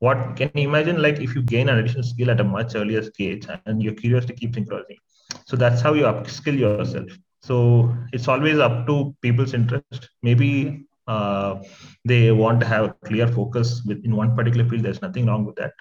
what 0.00 0.36
can 0.36 0.50
you 0.54 0.64
imagine 0.68 1.02
like 1.02 1.20
if 1.20 1.34
you 1.36 1.42
gain 1.42 1.68
an 1.68 1.78
additional 1.78 2.04
skill 2.04 2.30
at 2.30 2.40
a 2.40 2.44
much 2.44 2.74
earlier 2.74 3.02
stage 3.02 3.46
and 3.66 3.82
your 3.82 3.94
curiosity 3.94 4.34
keeps 4.34 4.56
increasing? 4.58 4.98
So 5.46 5.56
that's 5.56 5.80
how 5.80 5.94
you 5.94 6.04
upskill 6.04 6.58
yourself. 6.58 7.10
So 7.42 7.94
it's 8.12 8.28
always 8.28 8.58
up 8.58 8.86
to 8.88 9.14
people's 9.22 9.54
interest. 9.54 10.08
Maybe 10.22 10.86
uh, 11.06 11.56
they 12.04 12.32
want 12.32 12.60
to 12.60 12.66
have 12.66 12.86
a 12.86 12.94
clear 13.06 13.28
focus 13.28 13.82
in 13.88 14.16
one 14.16 14.36
particular 14.36 14.68
field. 14.68 14.84
There's 14.84 15.02
nothing 15.02 15.26
wrong 15.26 15.44
with 15.44 15.56
that. 15.56 15.72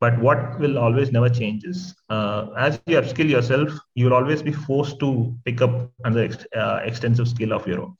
But 0.00 0.18
what 0.20 0.58
will 0.58 0.78
always 0.78 1.12
never 1.12 1.28
change 1.28 1.64
is 1.64 1.94
uh, 2.10 2.48
as 2.56 2.80
you 2.86 2.96
upskill 2.98 3.28
yourself 3.28 3.72
you 3.94 4.06
will 4.06 4.14
always 4.14 4.42
be 4.42 4.52
forced 4.52 4.98
to 5.00 5.34
pick 5.44 5.60
up 5.60 5.90
another 6.04 6.24
ex- 6.24 6.46
uh, 6.56 6.80
extensive 6.84 7.28
skill 7.28 7.52
of 7.52 7.66
your 7.66 7.82
own 7.82 7.96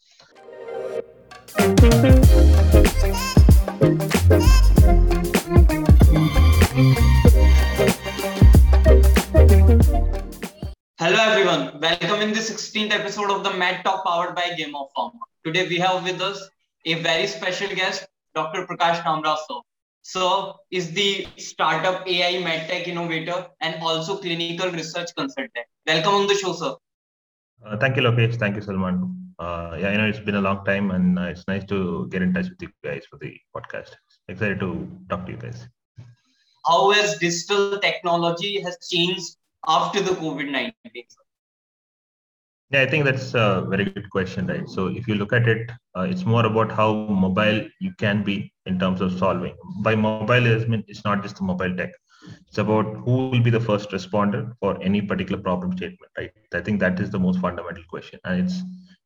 Hello 11.00 11.18
everyone, 11.18 11.80
welcome 11.80 12.20
in 12.20 12.34
the 12.34 12.40
16th 12.40 12.92
episode 12.92 13.30
of 13.30 13.42
the 13.42 13.50
Mad 13.54 13.82
Talk 13.84 14.04
powered 14.04 14.34
by 14.34 14.52
Game 14.54 14.74
of 14.74 14.88
Pharma. 14.94 15.20
Today 15.46 15.66
we 15.66 15.78
have 15.78 16.04
with 16.04 16.20
us 16.20 16.46
a 16.84 16.96
very 16.96 17.26
special 17.26 17.74
guest, 17.74 18.06
Dr. 18.34 18.66
Prakash 18.66 19.00
Kamra 19.02 19.34
sir. 19.38 19.60
Sir 20.02 20.52
is 20.70 20.92
the 20.92 21.26
startup 21.38 22.06
AI 22.06 22.32
MedTech 22.42 22.86
innovator 22.86 23.46
and 23.62 23.82
also 23.82 24.18
clinical 24.18 24.70
research 24.72 25.08
consultant. 25.16 25.64
Welcome 25.86 26.12
on 26.16 26.26
the 26.26 26.34
show, 26.34 26.52
sir. 26.52 26.74
Uh, 27.64 27.78
thank 27.78 27.96
you, 27.96 28.02
Lokesh. 28.02 28.36
Thank 28.36 28.56
you, 28.56 28.60
Salman. 28.60 29.32
Uh, 29.38 29.78
yeah, 29.80 29.92
you 29.92 29.96
know, 29.96 30.06
it's 30.06 30.20
been 30.20 30.34
a 30.34 30.42
long 30.42 30.66
time 30.66 30.90
and 30.90 31.18
uh, 31.18 31.32
it's 31.32 31.48
nice 31.48 31.64
to 31.64 32.08
get 32.10 32.20
in 32.20 32.34
touch 32.34 32.50
with 32.50 32.60
you 32.60 32.68
guys 32.84 33.06
for 33.08 33.16
the 33.16 33.34
podcast. 33.56 33.92
Excited 34.28 34.60
to 34.60 34.86
talk 35.08 35.24
to 35.24 35.32
you 35.32 35.38
guys. 35.38 35.66
How 36.66 36.90
has 36.90 37.16
digital 37.16 37.78
technology 37.78 38.60
has 38.60 38.76
changed 38.86 39.36
after 39.66 40.00
the 40.00 40.10
COVID-19? 40.10 40.72
Yeah, 42.72 42.82
I 42.82 42.86
think 42.86 43.04
that's 43.04 43.34
a 43.34 43.66
very 43.68 43.84
good 43.84 44.08
question, 44.10 44.46
right? 44.46 44.68
So 44.68 44.86
if 44.86 45.08
you 45.08 45.16
look 45.16 45.32
at 45.32 45.48
it, 45.48 45.70
uh, 45.96 46.02
it's 46.02 46.24
more 46.24 46.46
about 46.46 46.70
how 46.70 46.94
mobile 46.94 47.66
you 47.80 47.92
can 47.98 48.22
be 48.22 48.52
in 48.64 48.78
terms 48.78 49.00
of 49.00 49.18
solving. 49.18 49.56
By 49.82 49.96
mobile, 49.96 50.46
it's 50.46 51.04
not 51.04 51.22
just 51.22 51.36
the 51.36 51.42
mobile 51.42 51.76
tech. 51.76 51.90
It's 52.46 52.58
about 52.58 52.84
who 52.98 53.30
will 53.30 53.40
be 53.40 53.50
the 53.50 53.58
first 53.58 53.90
responder 53.90 54.52
for 54.60 54.80
any 54.82 55.02
particular 55.02 55.42
problem 55.42 55.76
statement, 55.76 56.12
right? 56.16 56.30
I 56.54 56.60
think 56.60 56.78
that 56.80 57.00
is 57.00 57.10
the 57.10 57.18
most 57.18 57.40
fundamental 57.40 57.82
question, 57.88 58.20
and 58.24 58.42
it's 58.44 58.60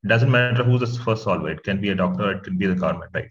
it 0.05 0.09
doesn't 0.09 0.31
matter 0.31 0.63
who's 0.63 0.81
the 0.81 1.03
first 1.03 1.23
solver. 1.23 1.49
It 1.49 1.63
can 1.63 1.81
be 1.81 1.89
a 1.89 1.95
doctor, 1.95 2.33
it 2.33 2.43
can 2.43 2.59
be 2.59 2.67
the 2.67 2.75
government, 2.75 3.13
right? 3.15 3.31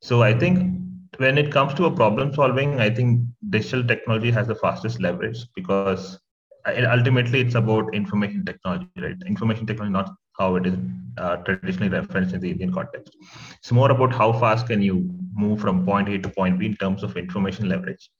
So 0.00 0.22
I 0.22 0.36
think 0.36 0.80
when 1.18 1.38
it 1.38 1.52
comes 1.52 1.74
to 1.74 1.84
a 1.84 1.90
problem 1.94 2.34
solving, 2.34 2.80
I 2.80 2.90
think 2.90 3.20
digital 3.50 3.84
technology 3.84 4.32
has 4.32 4.48
the 4.48 4.56
fastest 4.56 5.00
leverage 5.00 5.38
because 5.54 6.18
ultimately 6.66 7.40
it's 7.40 7.54
about 7.54 7.94
information 7.94 8.44
technology 8.44 8.86
right? 8.98 9.16
Information 9.26 9.66
technology 9.66 9.92
not 9.92 10.14
how 10.38 10.56
it 10.56 10.66
is 10.66 10.74
uh, 11.18 11.36
traditionally 11.36 11.88
referenced 11.88 12.34
in 12.34 12.40
the 12.40 12.50
indian 12.50 12.72
context. 12.72 13.16
It's 13.58 13.72
more 13.72 13.90
about 13.90 14.12
how 14.12 14.32
fast 14.32 14.66
can 14.66 14.82
you 14.82 15.10
move 15.34 15.60
from 15.60 15.84
point 15.84 16.08
a 16.08 16.18
to 16.18 16.28
point 16.28 16.58
b 16.58 16.66
in 16.66 16.76
terms 16.76 17.02
of 17.02 17.16
information 17.16 17.68
leverage. 17.68 18.10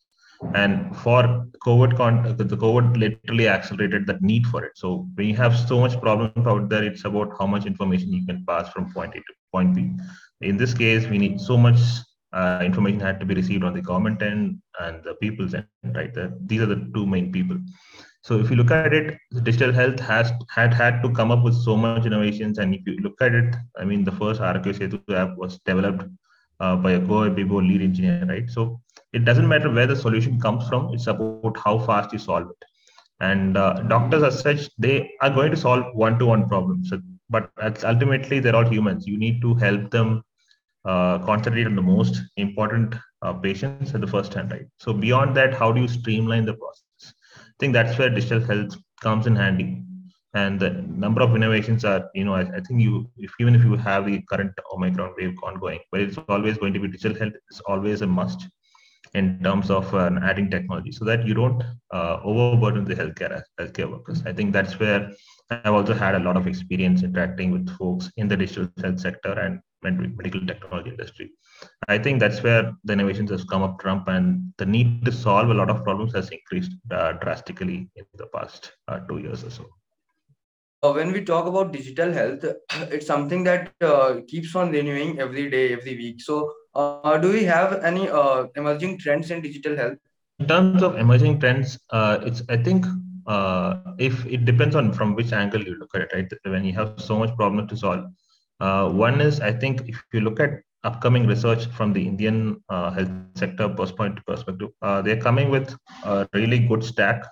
And 0.55 0.97
for 0.97 1.47
covid 1.67 1.97
con- 1.97 2.37
the 2.37 2.57
covid 2.57 2.97
literally 2.97 3.49
accelerated 3.49 4.07
the 4.07 4.19
need 4.21 4.47
for 4.47 4.65
it. 4.65 4.73
So 4.77 5.09
when 5.15 5.29
you 5.29 5.37
have 5.37 5.57
so 5.57 5.81
much 5.81 6.01
problems 6.01 6.47
out 6.47 6.69
there 6.69 6.85
it's 6.85 7.05
about 7.05 7.33
how 7.39 7.47
much 7.47 7.67
information 7.67 8.13
you 8.13 8.27
can 8.27 8.45
pass 8.45 8.69
from 8.71 8.93
point 8.93 9.15
a 9.15 9.19
to 9.19 9.35
point 9.53 9.75
b. 9.75 9.91
In 10.41 10.57
this 10.57 10.75
case 10.75 11.07
we 11.07 11.19
need 11.19 11.41
so 11.41 11.57
much 11.57 11.79
uh, 12.33 12.61
information 12.65 12.99
had 12.99 13.21
to 13.21 13.27
be 13.27 13.35
received 13.35 13.63
on 13.63 13.75
the 13.75 13.83
government 13.83 14.23
end 14.23 14.61
and 14.81 15.03
the 15.05 15.15
people's 15.15 15.55
end 15.55 15.67
right? 15.85 16.13
The, 16.13 16.37
these 16.47 16.61
are 16.61 16.67
the 16.67 16.91
two 16.95 17.07
main 17.07 17.31
people 17.31 17.59
so 18.23 18.39
if 18.39 18.51
you 18.51 18.57
look 18.57 18.71
at 18.71 18.93
it, 18.95 19.19
digital 19.43 19.73
health 19.73 20.01
has 20.01 20.33
had 20.49 20.73
had 20.73 21.03
to 21.03 21.11
come 21.11 21.33
up 21.33 21.43
with 21.45 21.55
so 21.55 21.77
much 21.77 22.07
innovations. 22.07 22.59
And 22.59 22.75
if 22.75 22.87
you 22.87 22.97
look 22.99 23.21
at 23.21 23.35
it, 23.35 23.57
I 23.79 23.85
mean, 23.85 24.05
the 24.05 24.13
first 24.13 24.41
Aarogya 24.41 24.75
Setu 24.79 25.15
app 25.15 25.37
was 25.37 25.59
developed 25.67 26.05
uh, 26.61 26.77
by 26.77 26.93
a 26.93 27.01
Goibibo 27.01 27.61
lead 27.67 27.83
engineer, 27.83 28.25
right? 28.29 28.49
So 28.49 28.81
it 29.13 29.25
doesn't 29.25 29.49
matter 29.49 29.71
where 29.71 29.87
the 29.87 29.97
solution 29.97 30.41
comes 30.41 30.69
from; 30.69 30.95
it's 30.95 31.09
about 31.09 31.57
how 31.65 31.79
fast 31.79 32.13
you 32.13 32.19
solve 32.19 32.51
it. 32.51 32.65
And 33.21 33.57
uh, 33.57 33.75
doctors, 33.95 34.23
as 34.23 34.41
such, 34.41 34.71
they 34.79 35.11
are 35.21 35.31
going 35.31 35.51
to 35.51 35.57
solve 35.57 35.85
one-to-one 35.95 36.49
problems. 36.49 36.91
So, 36.91 37.01
but 37.31 37.51
ultimately, 37.85 38.39
they're 38.41 38.57
all 38.57 38.69
humans. 38.69 39.07
You 39.07 39.19
need 39.19 39.41
to 39.43 39.55
help 39.55 39.91
them 39.91 40.23
uh, 40.85 41.19
concentrate 41.21 41.67
on 41.67 41.77
the 41.77 41.83
most 41.83 42.23
important 42.37 42.95
uh, 43.23 43.33
patients 43.35 43.95
at 43.95 44.01
the 44.01 44.07
first 44.07 44.35
hand, 44.35 44.53
right? 44.53 44.67
So 44.79 44.93
beyond 44.93 45.37
that, 45.37 45.55
how 45.55 45.73
do 45.73 45.81
you 45.81 45.89
streamline 45.89 46.47
the 46.47 46.55
process? 46.55 46.82
Think 47.63 47.75
that's 47.75 47.97
where 47.97 48.11
digital 48.11 48.41
health 48.51 48.75
comes 49.01 49.29
in 49.29 49.37
handy. 49.37 49.69
And 50.35 50.59
the 50.59 50.71
number 51.05 51.23
of 51.23 51.37
innovations 51.37 51.85
are 51.85 52.11
you 52.15 52.25
know 52.25 52.35
I, 52.35 52.45
I, 52.59 52.61
think 52.67 52.81
you 52.81 52.93
if 53.19 53.33
even 53.39 53.55
if 53.55 53.63
you 53.63 53.77
have 53.77 54.07
the 54.07 54.21
current 54.31 54.53
omicron 54.75 55.13
wave 55.19 55.37
ongoing 55.49 55.81
but 55.91 56.01
it's 56.01 56.19
always 56.35 56.57
going 56.63 56.73
to 56.77 56.81
be 56.81 56.89
digital 56.89 57.19
health 57.19 57.35
is 57.51 57.61
always 57.73 58.01
a 58.01 58.07
must 58.07 58.49
in 59.15 59.27
terms 59.45 59.71
of 59.71 59.95
uh, 59.95 60.11
adding 60.31 60.49
technology 60.51 60.91
so 60.91 61.05
that 61.05 61.27
you 61.27 61.35
don't 61.35 61.63
uh, 61.93 62.17
overburden 62.25 62.87
the 62.87 62.97
healthcare 63.01 63.43
healthcare 63.61 63.91
workers. 63.91 64.23
I 64.31 64.33
think 64.33 64.53
that's 64.55 64.81
where 64.81 65.13
i've 65.51 65.77
also 65.79 65.95
had 66.03 66.15
a 66.15 66.25
lot 66.27 66.37
of 66.41 66.47
experience 66.53 67.03
interacting 67.03 67.51
with 67.55 67.69
folks 67.79 68.11
in 68.17 68.27
the 68.27 68.39
digital 68.45 68.69
health 68.83 69.01
sector 69.07 69.33
and 69.45 69.61
medical 69.83 70.47
technology 70.47 70.91
industry 70.91 71.31
I 71.89 71.99
think 71.99 72.21
that's 72.21 72.43
where 72.43 72.73
the 72.85 72.93
innovations 72.93 73.31
has 73.31 73.45
come 73.45 73.63
up 73.63 73.81
Trump 73.81 74.09
and 74.09 74.53
the 74.59 74.67
need 74.67 75.05
to 75.05 75.13
solve 75.13 75.51
a 75.51 75.55
lot 75.55 75.71
of 75.71 75.83
problems 75.85 76.15
has 76.15 76.31
increased 76.31 76.73
uh, 76.91 77.13
drastically 77.13 77.91
in 77.97 78.05
the 78.15 78.27
past 78.27 78.73
uh, 78.89 79.01
two 79.01 79.19
years 79.19 79.45
or 79.45 79.51
so. 79.51 79.67
Uh, 80.83 80.93
when 80.93 81.13
we 81.13 81.25
talk 81.25 81.47
about 81.47 81.73
digital 81.73 82.13
health, 82.13 82.45
it's 82.91 83.07
something 83.07 83.45
that 83.45 83.73
uh, 83.81 84.17
keeps 84.27 84.57
on 84.57 84.73
renewing 84.73 85.21
every 85.21 85.49
day, 85.49 85.73
every 85.73 85.97
week. 85.97 86.21
So, 86.21 86.53
uh, 86.75 87.19
do 87.19 87.31
we 87.33 87.45
have 87.45 87.85
any 87.85 88.09
uh, 88.09 88.47
emerging 88.57 88.99
trends 88.99 89.31
in 89.31 89.43
digital 89.43 89.77
health? 89.77 89.99
In 90.41 90.49
terms 90.49 90.83
of 90.83 90.99
emerging 90.99 91.39
trends, 91.39 91.79
it's 91.93 92.43
I 92.49 92.57
think 92.57 92.85
if 93.99 94.27
it 94.27 94.45
depends 94.45 94.75
on 94.75 94.93
from 94.93 95.15
which 95.15 95.33
angle 95.33 95.63
you 95.63 95.77
look 95.77 95.95
at 95.95 96.03
it. 96.03 96.11
Right, 96.13 96.33
when 96.45 96.65
you 96.65 96.73
have 96.73 96.95
so 97.01 97.17
much 97.17 97.33
problem 97.37 97.69
to 97.69 97.77
solve, 97.77 98.07
one 98.59 99.21
is 99.21 99.41
I 99.41 99.53
think 99.53 99.89
if 99.89 100.03
you 100.13 100.21
look 100.21 100.41
at 100.41 100.63
upcoming 100.85 101.27
research 101.27 101.67
from 101.67 101.93
the 101.93 102.07
Indian 102.07 102.63
uh, 102.69 102.91
health 102.91 103.11
sector 103.35 103.69
perspective. 103.69 104.69
Uh, 104.83 105.03
they're 105.03 105.21
coming 105.21 105.51
with 105.51 105.75
a 106.05 106.29
really 106.35 106.59
good 106.59 106.83
stack 106.83 107.25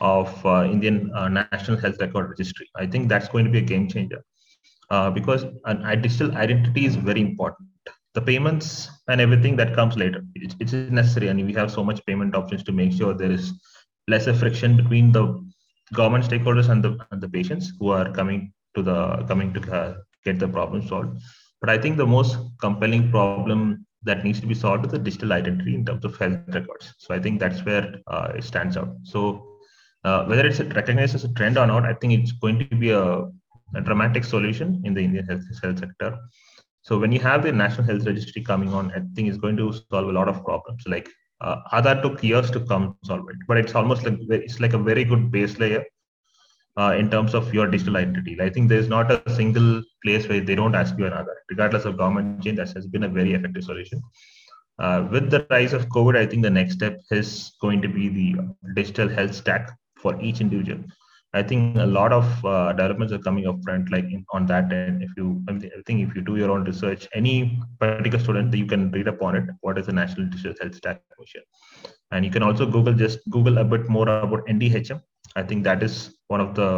of 0.00 0.46
uh, 0.46 0.64
Indian 0.64 1.10
uh, 1.14 1.28
National 1.28 1.76
Health 1.76 1.96
Record 2.00 2.30
Registry. 2.30 2.68
I 2.76 2.86
think 2.86 3.08
that's 3.08 3.28
going 3.28 3.44
to 3.44 3.50
be 3.50 3.58
a 3.58 3.62
game 3.62 3.88
changer 3.88 4.22
uh, 4.90 5.10
because 5.10 5.44
an 5.66 6.00
digital 6.00 6.34
identity 6.36 6.86
is 6.86 6.96
very 6.96 7.20
important. 7.20 7.68
The 8.14 8.22
payments 8.22 8.88
and 9.08 9.20
everything 9.20 9.56
that 9.56 9.74
comes 9.74 9.96
later, 9.96 10.24
it's, 10.34 10.56
it's 10.58 10.72
necessary, 10.72 11.28
and 11.28 11.44
we 11.44 11.52
have 11.52 11.70
so 11.70 11.84
much 11.84 12.04
payment 12.06 12.34
options 12.34 12.62
to 12.64 12.72
make 12.72 12.92
sure 12.92 13.12
there 13.12 13.30
is 13.30 13.52
lesser 14.08 14.32
friction 14.32 14.76
between 14.76 15.12
the 15.12 15.44
government 15.92 16.24
stakeholders 16.24 16.68
and 16.68 16.82
the 16.82 16.98
and 17.10 17.20
the 17.20 17.28
patients 17.28 17.72
who 17.78 17.90
are 17.90 18.10
coming 18.12 18.52
to 18.74 18.82
the 18.82 19.24
coming 19.28 19.52
to 19.52 19.60
uh, 19.72 19.94
get 20.28 20.38
the 20.44 20.50
problem 20.56 20.86
solved 20.92 21.28
but 21.60 21.70
I 21.70 21.78
think 21.78 21.96
the 21.96 22.06
most 22.06 22.36
compelling 22.60 23.10
problem 23.10 23.86
that 24.04 24.24
needs 24.24 24.40
to 24.40 24.46
be 24.46 24.54
solved 24.54 24.86
is 24.86 24.92
the 24.92 24.98
digital 24.98 25.32
identity 25.32 25.74
in 25.74 25.84
terms 25.84 26.04
of 26.04 26.16
health 26.16 26.38
records. 26.48 26.94
So 26.98 27.14
I 27.14 27.18
think 27.18 27.40
that's 27.40 27.64
where 27.64 27.96
uh, 28.06 28.32
it 28.36 28.44
stands 28.44 28.76
out. 28.76 28.94
So 29.02 29.56
uh, 30.04 30.24
whether 30.26 30.46
it's 30.46 30.60
recognized 30.60 31.16
as 31.16 31.24
a 31.24 31.32
trend 31.34 31.58
or 31.58 31.66
not, 31.66 31.84
I 31.84 31.94
think 31.94 32.12
it's 32.12 32.32
going 32.32 32.58
to 32.60 32.76
be 32.76 32.90
a, 32.90 33.26
a 33.74 33.80
dramatic 33.82 34.24
solution 34.24 34.80
in 34.84 34.94
the 34.94 35.02
Indian 35.02 35.26
health, 35.26 35.42
health 35.62 35.80
sector. 35.80 36.16
So 36.82 36.98
when 36.98 37.10
you 37.10 37.20
have 37.20 37.42
the 37.42 37.52
national 37.52 37.86
health 37.86 38.06
registry 38.06 38.42
coming 38.42 38.72
on, 38.72 38.92
I 38.92 39.00
think 39.14 39.28
it's 39.28 39.36
going 39.36 39.56
to 39.56 39.72
solve 39.90 40.08
a 40.08 40.12
lot 40.12 40.28
of 40.28 40.44
problems. 40.44 40.84
Like 40.86 41.08
uh, 41.40 41.56
Aadhaar 41.72 42.00
took 42.00 42.22
years 42.22 42.50
to 42.52 42.60
come 42.60 42.96
solve 43.04 43.28
it, 43.28 43.36
but 43.48 43.58
it's 43.58 43.74
almost 43.74 44.04
like 44.04 44.18
it's 44.30 44.60
like 44.60 44.74
a 44.74 44.78
very 44.78 45.04
good 45.04 45.30
base 45.30 45.58
layer 45.58 45.84
uh, 46.78 46.94
in 46.96 47.10
terms 47.10 47.34
of 47.34 47.52
your 47.52 47.66
digital 47.66 47.96
identity. 47.96 48.40
I 48.40 48.48
think 48.48 48.68
there's 48.68 48.88
not 48.88 49.10
a 49.10 49.34
single 49.34 49.82
place 50.04 50.28
where 50.28 50.40
they 50.40 50.54
don't 50.54 50.74
ask 50.74 50.96
you 50.98 51.04
Aadhaar, 51.06 51.38
regardless 51.50 51.84
of 51.84 51.98
government 51.98 52.42
change. 52.44 52.58
That 52.58 52.72
has 52.74 52.86
been 52.86 53.04
a 53.04 53.08
very 53.08 53.34
effective 53.34 53.64
solution. 53.64 54.02
Uh, 54.78 55.08
with 55.10 55.28
the 55.28 55.44
rise 55.50 55.72
of 55.72 55.88
COVID, 55.88 56.16
I 56.16 56.24
think 56.24 56.42
the 56.42 56.50
next 56.50 56.74
step 56.74 57.00
is 57.10 57.56
going 57.60 57.82
to 57.82 57.88
be 57.88 58.08
the 58.08 58.28
digital 58.74 59.08
health 59.08 59.34
stack 59.34 59.76
for 59.96 60.20
each 60.22 60.40
individual. 60.40 60.84
I 61.34 61.42
think 61.42 61.76
a 61.76 61.84
lot 61.84 62.12
of 62.12 62.44
uh, 62.44 62.72
developments 62.72 63.12
are 63.12 63.18
coming 63.18 63.46
up 63.46 63.56
front, 63.62 63.90
like 63.90 64.04
in, 64.04 64.24
on 64.32 64.46
that 64.46 64.72
end. 64.72 65.02
If 65.02 65.10
you, 65.16 65.42
I 65.48 65.58
think 65.84 66.08
if 66.08 66.14
you 66.14 66.22
do 66.22 66.36
your 66.36 66.50
own 66.52 66.64
research, 66.64 67.06
any 67.12 67.60
particular 67.80 68.22
student, 68.22 68.54
you 68.54 68.66
can 68.66 68.90
read 68.92 69.08
upon 69.08 69.36
it. 69.36 69.44
What 69.60 69.78
is 69.78 69.86
the 69.86 69.92
National 69.92 70.26
Digital 70.28 70.54
Health 70.60 70.76
Stack 70.76 71.02
mission? 71.18 71.42
And 72.12 72.24
you 72.24 72.30
can 72.30 72.42
also 72.42 72.64
Google 72.64 72.94
just 72.94 73.18
Google 73.28 73.58
a 73.58 73.64
bit 73.64 73.88
more 73.90 74.08
about 74.08 74.46
NDHM, 74.46 75.02
I 75.38 75.42
think 75.48 75.62
that 75.64 75.82
is 75.88 75.94
one 76.32 76.40
of 76.44 76.54
the 76.58 76.68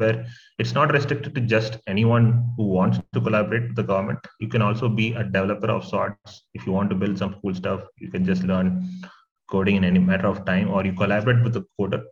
where 0.00 0.16
it's 0.58 0.74
not 0.78 0.92
restricted 0.96 1.34
to 1.34 1.40
just 1.54 1.78
anyone 1.92 2.26
who 2.56 2.64
wants 2.78 2.98
to 3.14 3.20
collaborate 3.26 3.66
with 3.68 3.76
the 3.76 3.86
government. 3.92 4.20
You 4.40 4.48
can 4.54 4.62
also 4.62 4.88
be 4.88 5.06
a 5.14 5.24
developer 5.24 5.70
of 5.76 5.84
sorts. 5.92 6.42
If 6.54 6.66
you 6.66 6.72
want 6.72 6.90
to 6.90 6.96
build 6.96 7.16
some 7.22 7.36
cool 7.40 7.54
stuff, 7.54 7.80
you 7.98 8.10
can 8.10 8.24
just 8.24 8.42
learn 8.42 8.68
coding 9.50 9.76
in 9.76 9.84
any 9.84 10.02
matter 10.10 10.26
of 10.26 10.44
time, 10.44 10.70
or 10.70 10.84
you 10.84 10.92
collaborate 10.92 11.42
with 11.46 11.54
the 11.54 11.64
coder, 11.78 12.02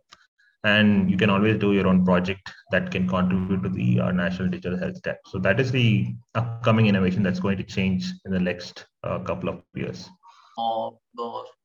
and 0.63 1.11
you 1.11 1.17
can 1.17 1.29
always 1.29 1.59
do 1.59 1.73
your 1.73 1.87
own 1.91 2.03
project 2.09 2.51
that 2.71 2.89
can 2.95 3.07
contribute 3.07 3.63
to 3.63 3.69
the 3.69 3.99
uh, 3.99 4.11
national 4.11 4.49
digital 4.49 4.77
health 4.77 4.97
stack. 4.97 5.19
So 5.27 5.39
that 5.39 5.59
is 5.59 5.71
the 5.71 6.15
upcoming 6.33 6.87
innovation 6.87 7.21
that's 7.21 7.39
going 7.39 7.57
to 7.57 7.63
change 7.77 8.11
in 8.25 8.31
the 8.31 8.39
next 8.39 8.85
uh, 9.03 9.19
couple 9.19 9.49
of 9.49 9.61
years. 9.75 10.09
Uh, 10.57 10.91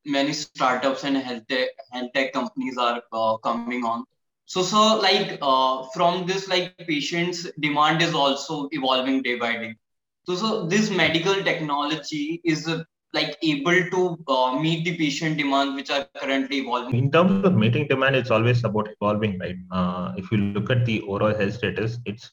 many 0.06 0.32
startups 0.32 1.04
and 1.04 1.16
health 1.16 1.46
tech, 1.48 1.69
health 1.92 2.12
tech 2.14 2.32
companies 2.32 2.78
are 2.78 3.02
uh, 3.12 3.36
coming 3.38 3.84
on 3.84 4.04
so 4.48 4.62
so 4.62 4.82
like 5.06 5.38
uh, 5.42 5.84
from 5.94 6.26
this 6.30 6.48
like 6.52 6.76
patients 6.86 7.46
demand 7.66 8.02
is 8.02 8.14
also 8.14 8.68
evolving 8.72 9.22
day 9.22 9.36
by 9.36 9.52
day. 9.62 9.74
So 10.26 10.36
so 10.36 10.66
this 10.66 10.90
medical 10.90 11.36
technology 11.48 12.40
is 12.44 12.68
uh, 12.68 12.82
like 13.14 13.36
able 13.42 13.80
to 13.94 14.18
uh, 14.28 14.60
meet 14.60 14.84
the 14.84 14.96
patient 14.98 15.38
demand 15.38 15.76
which 15.76 15.90
are 15.90 16.06
currently 16.16 16.58
evolving. 16.64 16.96
In 16.98 17.12
terms 17.12 17.44
of 17.44 17.54
meeting 17.56 17.86
demand 17.88 18.16
it's 18.16 18.30
always 18.30 18.64
about 18.64 18.88
evolving 18.96 19.38
right? 19.38 19.56
Uh, 19.70 20.12
if 20.16 20.30
you 20.32 20.38
look 20.38 20.70
at 20.70 20.84
the 20.86 21.02
overall 21.02 21.34
health 21.34 21.54
status 21.54 21.98
it's 22.06 22.30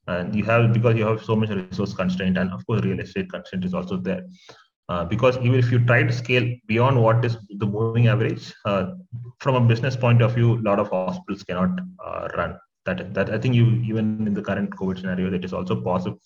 And 0.06 0.35
you 0.35 0.44
have, 0.44 0.73
because 0.73 0.96
you 0.96 1.06
have 1.06 1.23
so 1.23 1.37
much 1.37 1.50
resource 1.50 1.93
constraint 1.93 2.38
and 2.38 2.50
of 2.52 2.67
course 2.67 2.81
real 2.81 3.00
estate 3.00 3.31
constraint 3.31 3.67
is 3.67 3.75
also 3.75 3.99
there. 3.99 4.25
Uh, 4.88 5.05
because 5.05 5.37
even 5.38 5.58
if 5.58 5.70
you 5.70 5.85
try 5.85 6.02
to 6.02 6.11
scale 6.11 6.50
beyond 6.67 6.99
what 7.02 7.23
is 7.23 7.37
the 7.58 7.67
moving 7.67 8.06
average, 8.06 8.55
uh, 8.64 8.93
from 9.40 9.56
a 9.56 9.61
business 9.61 9.94
point 9.94 10.23
of 10.23 10.32
view, 10.32 10.55
a 10.55 10.62
lot 10.62 10.79
of 10.79 10.88
hospitals 10.88 11.44
cannot 11.44 11.79
uh, 12.02 12.29
run. 12.35 12.58
That, 12.87 13.12
that 13.12 13.29
I 13.29 13.37
think 13.37 13.55
you 13.55 13.67
even 13.85 14.26
in 14.26 14.32
the 14.32 14.40
current 14.40 14.70
COVID 14.70 14.99
scenario, 14.99 15.29
that 15.29 15.44
is 15.44 15.52
also 15.52 15.82
possible 15.82 16.19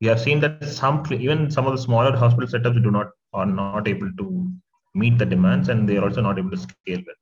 we 0.00 0.06
have 0.06 0.20
seen 0.20 0.40
that 0.40 0.64
some 0.64 1.04
even 1.10 1.50
some 1.50 1.66
of 1.66 1.72
the 1.72 1.82
smaller 1.82 2.16
hospital 2.16 2.48
setups 2.48 2.82
do 2.82 2.90
not 2.90 3.10
are 3.32 3.46
not 3.46 3.88
able 3.88 4.10
to 4.18 4.50
meet 4.94 5.18
the 5.18 5.26
demands 5.26 5.68
and 5.68 5.88
they 5.88 5.96
are 5.96 6.04
also 6.04 6.20
not 6.20 6.38
able 6.38 6.50
to 6.50 6.56
scale 6.56 7.02
well. 7.06 7.20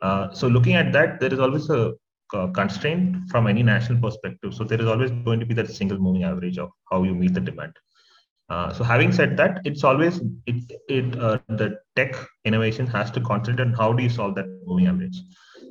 Uh, 0.00 0.32
so 0.32 0.48
looking 0.48 0.74
at 0.74 0.92
that, 0.92 1.20
there 1.20 1.32
is 1.32 1.38
always 1.38 1.68
a, 1.70 1.92
a, 2.32 2.50
constraint 2.52 3.16
from 3.30 3.46
any 3.46 3.62
national 3.62 4.00
perspective. 4.00 4.54
So 4.54 4.64
there 4.64 4.80
is 4.80 4.86
always 4.86 5.10
going 5.10 5.40
to 5.40 5.46
be 5.46 5.54
that 5.54 5.70
single 5.70 5.98
moving 5.98 6.24
average 6.24 6.58
of 6.58 6.70
how 6.90 7.02
you 7.02 7.14
meet 7.14 7.34
the 7.34 7.40
demand. 7.40 7.74
Uh, 8.50 8.72
so 8.72 8.84
having 8.84 9.10
said 9.10 9.36
that, 9.36 9.60
it's 9.64 9.84
always 9.84 10.20
it 10.46 10.72
it 10.88 11.18
uh, 11.18 11.38
the 11.48 11.78
tech 11.96 12.14
innovation 12.44 12.86
has 12.86 13.10
to 13.10 13.20
concentrate 13.20 13.66
on 13.66 13.72
how 13.72 13.92
do 13.92 14.02
you 14.02 14.10
solve 14.10 14.34
that 14.34 14.46
moving 14.66 14.86
average. 14.86 15.18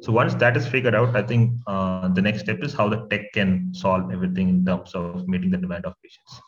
So 0.01 0.11
once 0.11 0.33
that 0.35 0.57
is 0.57 0.67
figured 0.67 0.95
out, 0.95 1.15
I 1.15 1.21
think 1.21 1.53
uh, 1.67 2.07
the 2.09 2.21
next 2.21 2.41
step 2.41 2.63
is 2.63 2.73
how 2.73 2.89
the 2.89 3.05
tech 3.09 3.31
can 3.33 3.73
solve 3.73 4.11
everything 4.11 4.49
in 4.49 4.65
terms 4.65 4.93
of 4.95 5.27
meeting 5.27 5.51
the 5.51 5.57
demand 5.57 5.85
of 5.85 5.93
patients. 6.03 6.41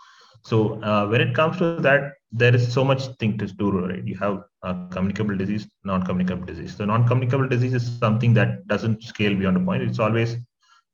So 0.44 0.82
uh, 0.84 1.08
when 1.08 1.22
it 1.22 1.34
comes 1.34 1.58
to 1.58 1.78
that, 1.78 2.14
there 2.32 2.54
is 2.54 2.72
so 2.72 2.84
much 2.84 3.08
thing 3.20 3.38
to 3.38 3.48
do, 3.48 3.72
right? 3.72 4.06
You 4.06 4.16
have 4.18 4.44
communicable 4.92 5.38
disease, 5.38 5.68
non-communicable 5.86 6.46
disease. 6.46 6.76
So 6.76 6.86
non-communicable 6.86 7.48
disease 7.48 7.74
is 7.74 7.98
something 8.00 8.34
that 8.34 8.68
doesn't 8.68 9.04
scale 9.04 9.36
beyond 9.36 9.58
a 9.58 9.60
point. 9.62 9.84
It's 9.84 10.00
always 10.00 10.36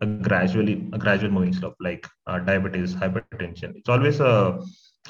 a 0.02 0.06
gradually 0.06 0.90
a 0.94 0.98
gradual 0.98 1.32
moving 1.32 1.54
slope, 1.54 1.76
like 1.80 2.08
uh, 2.28 2.40
diabetes, 2.40 2.96
hypertension. 2.96 3.76
It's 3.76 3.90
always 3.90 4.20
a, 4.20 4.60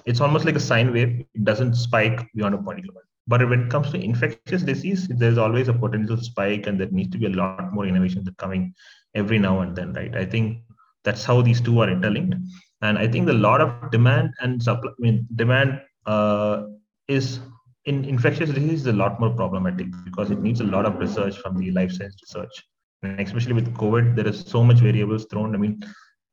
it's 0.05 0.21
almost 0.21 0.45
like 0.45 0.55
a 0.55 0.59
sine 0.59 0.93
wave. 0.93 1.25
It 1.33 1.43
doesn't 1.43 1.75
spike 1.75 2.27
beyond 2.33 2.55
a 2.55 2.57
point. 2.57 2.85
But 3.27 3.47
when 3.47 3.61
it 3.61 3.69
comes 3.69 3.91
to 3.91 4.03
infectious 4.03 4.63
disease, 4.63 5.07
there's 5.07 5.37
always 5.37 5.67
a 5.67 5.73
potential 5.73 6.17
spike, 6.17 6.67
and 6.67 6.79
there 6.79 6.89
needs 6.91 7.11
to 7.11 7.17
be 7.17 7.27
a 7.27 7.29
lot 7.29 7.73
more 7.73 7.85
innovation 7.85 8.23
that 8.23 8.37
coming 8.37 8.73
every 9.13 9.37
now 9.37 9.61
and 9.61 9.75
then, 9.75 9.93
right? 9.93 10.15
I 10.15 10.25
think 10.25 10.63
that's 11.03 11.23
how 11.23 11.41
these 11.41 11.61
two 11.61 11.79
are 11.81 11.89
interlinked, 11.89 12.35
and 12.81 12.97
I 12.97 13.07
think 13.07 13.27
the 13.27 13.33
lot 13.33 13.61
of 13.61 13.91
demand 13.91 14.33
and 14.39 14.61
supply, 14.61 14.89
I 14.89 14.93
mean, 14.99 15.27
demand 15.35 15.81
uh, 16.05 16.63
is 17.07 17.39
in 17.85 18.05
infectious 18.05 18.49
disease 18.49 18.81
is 18.81 18.87
a 18.87 18.93
lot 18.93 19.19
more 19.19 19.31
problematic 19.31 19.87
because 20.05 20.29
it 20.31 20.39
needs 20.39 20.61
a 20.61 20.65
lot 20.65 20.85
of 20.85 20.99
research 20.99 21.37
from 21.37 21.57
the 21.57 21.71
life 21.71 21.91
science 21.91 22.15
research, 22.21 22.63
and 23.03 23.19
especially 23.19 23.53
with 23.53 23.73
COVID, 23.75 24.15
there 24.15 24.27
is 24.27 24.41
so 24.41 24.63
much 24.63 24.79
variables 24.79 25.25
thrown. 25.25 25.55
I 25.55 25.57
mean, 25.57 25.83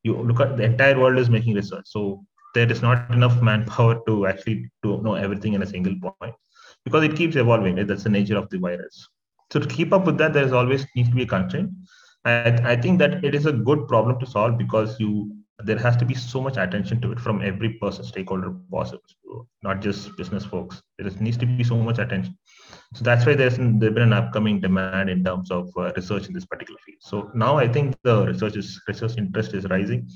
you 0.03 0.17
look 0.17 0.41
at 0.41 0.57
the 0.57 0.65
entire 0.65 0.99
world 0.99 1.19
is 1.19 1.31
making 1.31 1.55
research, 1.55 1.85
so 1.87 2.25
there 2.55 2.71
is 2.71 2.83
not 2.83 3.11
enough 3.11 3.41
manpower 3.43 4.01
to 4.07 4.27
actually 4.27 4.71
to 4.83 5.03
know 5.03 5.15
everything 5.15 5.55
in 5.55 5.63
a 5.63 5.67
single 5.67 5.95
point 6.01 6.35
because 6.85 7.05
it 7.05 7.17
keeps 7.17 7.37
evolving. 7.37 7.75
That's 7.87 8.05
the 8.05 8.11
nature 8.11 8.37
of 8.37 8.49
the 8.51 8.59
virus. 8.59 9.09
So 9.51 9.61
to 9.61 9.67
keep 9.67 9.93
up 9.93 10.07
with 10.07 10.19
that, 10.19 10.33
there's 10.33 10.53
always 10.53 10.87
needs 10.95 11.09
to 11.09 11.15
be 11.15 11.23
a 11.23 11.27
constraint. 11.27 11.71
And 12.25 12.67
I 12.67 12.77
think 12.77 12.99
that 12.99 13.25
it 13.25 13.35
is 13.35 13.47
a 13.47 13.53
good 13.53 13.89
problem 13.89 14.19
to 14.21 14.27
solve 14.27 14.59
because 14.59 14.99
you 15.01 15.35
there 15.65 15.79
has 15.79 15.97
to 15.97 16.05
be 16.05 16.15
so 16.15 16.41
much 16.41 16.57
attention 16.57 17.01
to 17.01 17.11
it 17.11 17.19
from 17.19 17.43
every 17.43 17.71
person, 17.75 18.05
stakeholder 18.05 18.55
possible, 18.71 19.03
not 19.63 19.81
just 19.81 20.17
business 20.17 20.45
folks. 20.45 20.81
There 20.99 21.11
needs 21.21 21.37
to 21.39 21.47
be 21.47 21.65
so 21.65 21.77
much 21.77 21.99
attention. 21.99 22.39
So 22.95 23.03
that's 23.03 23.27
why 23.27 23.35
there's 23.35 23.57
there's 23.57 23.95
been 23.95 23.99
an 23.99 24.13
upcoming 24.13 24.61
demand 24.61 25.11
in 25.11 25.25
terms 25.25 25.51
of 25.51 25.69
uh, 25.77 25.93
research 25.97 26.29
in 26.29 26.33
this 26.33 26.47
particular 26.47 26.79
field. 26.87 26.99
So 27.01 27.31
now 27.35 27.57
I 27.57 27.67
think 27.67 27.97
the 28.05 28.27
research 28.27 28.57
is 28.57 28.81
research 28.87 29.19
interest 29.19 29.55
is 29.55 29.65
rising. 29.65 30.09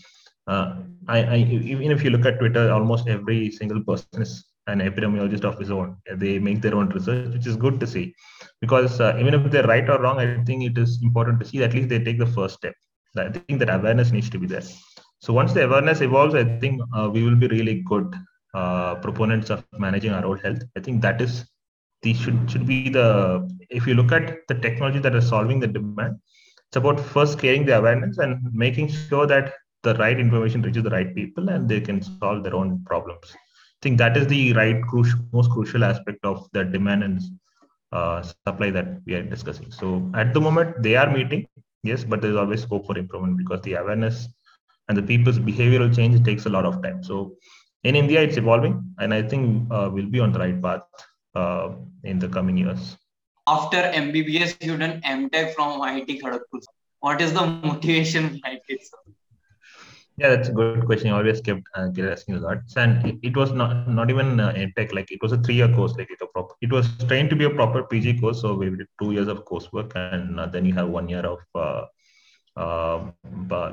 Uh, 0.47 0.75
I, 1.09 1.23
I, 1.23 1.37
even 1.37 1.91
if 1.91 2.03
you 2.05 2.11
look 2.11 2.27
at 2.27 2.39
Twitter, 2.39 2.71
almost 2.73 3.09
every 3.09 3.51
single 3.51 3.83
person 3.83 4.23
is 4.23 4.45
an 4.67 4.81
epidemiologist 4.81 5.45
of 5.45 5.59
his 5.59 5.71
own. 5.71 5.97
They 6.15 6.39
make 6.39 6.63
their 6.63 6.75
own 6.75 6.89
research, 6.91 7.33
which 7.33 7.47
is 7.47 7.57
good 7.57 7.81
to 7.81 7.87
see. 7.87 8.15
Because 8.61 9.01
uh, 9.01 9.17
even 9.19 9.35
if 9.35 9.51
they're 9.51 9.67
right 9.67 9.89
or 9.89 10.01
wrong, 10.01 10.19
I 10.19 10.43
think 10.45 10.65
it 10.65 10.79
is 10.79 11.01
important 11.03 11.41
to 11.41 11.47
see 11.47 11.63
at 11.63 11.75
least 11.75 11.89
they 11.89 11.99
take 11.99 12.19
the 12.19 12.27
first 12.27 12.57
step. 12.57 12.75
I 13.17 13.29
think 13.31 13.59
that 13.59 13.69
awareness 13.69 14.11
needs 14.11 14.31
to 14.31 14.39
be 14.39 14.47
there. 14.47 14.63
So 15.21 15.33
once 15.33 15.53
the 15.53 15.65
awareness 15.65 16.01
evolves, 16.01 16.35
I 16.35 16.45
think 16.45 16.81
uh, 16.97 17.11
we 17.13 17.23
will 17.23 17.37
be 17.37 17.47
really 17.49 17.83
good 17.83 18.15
uh, 18.55 18.97
proponents 18.97 19.51
of 19.51 19.65
managing 19.79 20.13
our 20.13 20.25
own 20.25 20.39
health. 20.39 20.63
I 20.77 20.81
think 20.81 21.03
that 21.03 21.21
is 21.21 21.45
the 22.03 22.15
should 22.15 22.51
should 22.51 22.67
be 22.67 22.89
the 22.89 23.49
if 23.71 23.87
you 23.87 23.95
look 23.95 24.13
at 24.13 24.47
the 24.49 24.55
technology 24.55 24.99
that 25.01 25.15
is 25.15 25.29
solving 25.29 25.61
the 25.61 25.69
demand, 25.69 26.17
it's 26.69 26.77
about 26.77 26.99
first 26.99 27.39
creating 27.39 27.67
the 27.67 27.79
awareness 27.79 28.19
and 28.19 28.41
making 28.53 28.89
sure 28.89 29.27
that 29.27 29.53
the 29.83 29.95
right 29.95 30.19
information 30.19 30.63
reaches 30.63 30.83
the 30.83 30.91
right 30.91 31.15
people 31.15 31.49
and 31.49 31.69
they 31.69 31.81
can 31.81 32.01
solve 32.03 32.43
their 32.45 32.55
own 32.55 32.83
problems 32.85 33.35
I 33.35 33.81
think 33.83 33.99
that 33.99 34.17
is 34.17 34.29
the 34.29 34.53
right 34.53 34.81
crucial, 34.81 35.19
most 35.33 35.51
crucial 35.51 35.83
aspect 35.83 36.25
of 36.25 36.49
the 36.53 36.63
demand 36.63 37.03
and 37.03 37.21
uh, 37.91 38.23
supply 38.23 38.71
that 38.71 39.01
we 39.07 39.15
are 39.15 39.25
discussing. 39.25 39.73
So 39.73 40.09
at 40.15 40.33
the 40.33 40.41
moment 40.41 40.81
they 40.85 40.95
are 40.95 41.11
meeting, 41.11 41.49
yes, 41.83 42.05
but 42.05 42.23
there's 42.23 42.37
always 42.37 42.63
scope 42.63 42.87
for 42.87 42.97
improvement 42.97 43.39
because 43.39 43.61
the 43.63 43.75
awareness 43.75 44.29
and 44.89 44.97
the 44.97 45.03
people's 45.03 45.41
behavioral 45.41 45.95
change 45.95 46.25
takes 46.25 46.47
a 46.47 46.49
lot 46.49 46.65
of 46.65 46.81
time. 46.81 47.03
So 47.03 47.35
in 47.83 47.97
India, 47.97 48.23
it's 48.23 48.37
evolving, 48.37 48.95
and 49.01 49.13
I 49.13 49.23
think 49.23 49.67
uh, 49.73 49.91
we'll 49.93 50.09
be 50.09 50.21
on 50.21 50.33
the 50.33 50.39
right 50.39 50.63
path 50.63 50.83
uh, 51.35 51.71
in 52.05 52.21
the 52.21 52.29
coming 52.29 52.57
years. 52.57 52.97
After 53.49 53.79
MBBS, 53.79 54.63
you 54.65 54.77
done 54.77 55.01
MTech 55.01 55.55
from 55.55 55.81
IIT 55.81 56.23
Kharagpur. 56.23 56.61
What 57.01 57.21
is 57.21 57.33
the 57.33 57.45
motivation 57.45 58.29
behind 58.35 58.61
it? 58.69 58.81
Yeah, 60.19 60.29
that's 60.29 60.51
a 60.51 60.53
good 60.53 60.85
question. 60.85 61.11
I 61.11 61.17
always 61.17 61.41
kept 61.41 61.63
uh, 61.75 61.89
asking 61.99 62.35
a 62.35 62.41
lot. 62.41 62.59
And 62.77 63.07
it, 63.07 63.19
it, 63.23 63.37
was 63.37 63.53
not 63.53 63.89
not 63.89 64.11
even 64.11 64.41
uh, 64.41 64.53
tech. 64.77 64.93
Like 64.93 65.11
it 65.11 65.23
was 65.23 65.33
a 65.33 65.39
three-year 65.39 65.75
course. 65.75 65.95
Like 65.97 66.11
it, 66.11 66.19
a 66.21 66.27
proper, 66.27 66.55
it 66.61 66.71
was 66.71 66.87
trained 67.09 67.31
to 67.31 67.37
be 67.37 67.45
a 67.45 67.51
proper 67.51 67.85
PG 67.85 68.21
course. 68.21 68.43
So 68.43 68.55
we 68.55 68.69
did 68.69 68.87
two 69.01 69.13
years 69.13 69.29
of 69.29 69.45
coursework, 69.47 69.93
and 69.97 70.39
uh, 70.39 70.47
then 70.47 70.67
you 70.67 70.75
have 70.75 70.89
one 70.89 71.09
year 71.09 71.25
of 71.25 71.39
uh, 71.55 71.87
uh, 72.61 73.11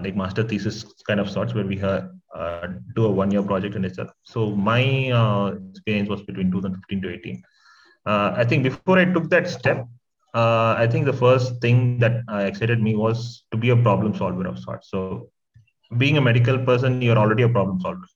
like 0.02 0.16
master 0.16 0.44
thesis 0.44 0.86
kind 1.06 1.20
of 1.20 1.30
sorts, 1.30 1.54
where 1.54 1.66
we 1.66 1.78
have, 1.78 2.10
uh, 2.34 2.68
do 2.96 3.06
a 3.06 3.12
one-year 3.12 3.44
project 3.44 3.76
in 3.76 3.84
itself. 3.84 4.10
So 4.24 4.52
my 4.52 5.12
uh, 5.12 5.56
experience 5.72 6.08
was 6.08 6.22
between 6.22 6.52
2015 6.52 7.02
to 7.02 7.14
18. 7.16 7.44
Uh, 8.06 8.34
I 8.38 8.46
think 8.46 8.64
before 8.64 8.98
I 8.98 9.04
took 9.04 9.30
that 9.30 9.50
step, 9.50 9.86
I 10.34 10.88
think 10.90 11.06
the 11.06 11.14
first 11.14 11.60
thing 11.60 12.00
that 12.00 12.24
excited 12.30 12.82
me 12.82 12.96
was 12.96 13.44
to 13.52 13.58
be 13.58 13.72
a 13.72 13.76
problem 13.76 14.16
solver 14.16 14.48
of 14.48 14.58
sorts. 14.58 14.90
So 14.90 15.30
being 15.98 16.18
a 16.18 16.22
medical 16.22 16.58
person, 16.60 17.02
you're 17.02 17.18
already 17.18 17.44
a 17.44 17.50
problem 17.50 17.80
solver. 17.80 18.08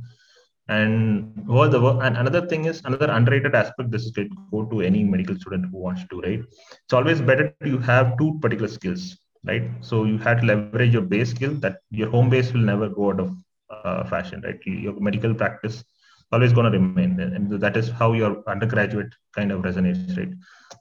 And 0.69 1.47
what 1.47 1.71
the 1.71 1.81
and 2.07 2.17
another 2.17 2.47
thing 2.47 2.65
is 2.65 2.81
another 2.85 3.09
underrated 3.11 3.55
aspect. 3.55 3.91
This 3.91 4.05
is 4.07 4.13
to 4.17 4.29
go 4.51 4.65
to 4.73 4.81
any 4.81 5.03
medical 5.03 5.35
student 5.37 5.67
who 5.71 5.79
wants 5.87 6.03
to, 6.11 6.21
right? 6.21 6.41
It's 6.85 6.93
always 6.93 7.21
better 7.21 7.53
to 7.65 7.79
have 7.79 8.17
two 8.19 8.39
particular 8.41 8.69
skills, 8.69 9.17
right? 9.45 9.65
So 9.81 10.05
you 10.05 10.19
have 10.19 10.41
to 10.41 10.47
leverage 10.47 10.93
your 10.93 11.03
base 11.03 11.31
skill 11.31 11.55
that 11.65 11.79
your 11.91 12.09
home 12.09 12.29
base 12.29 12.53
will 12.53 12.67
never 12.71 12.89
go 12.89 13.09
out 13.11 13.19
of 13.19 13.35
uh, 13.71 14.03
fashion, 14.05 14.43
right? 14.45 14.59
Your 14.65 14.99
medical 14.99 15.33
practice 15.33 15.83
always 16.31 16.53
going 16.53 16.71
to 16.71 16.77
remain, 16.77 17.19
and 17.19 17.51
that 17.59 17.77
is 17.77 17.89
how 17.89 18.13
your 18.13 18.43
undergraduate 18.47 19.13
kind 19.35 19.51
of 19.51 19.63
resonates, 19.63 20.17
right? 20.17 20.33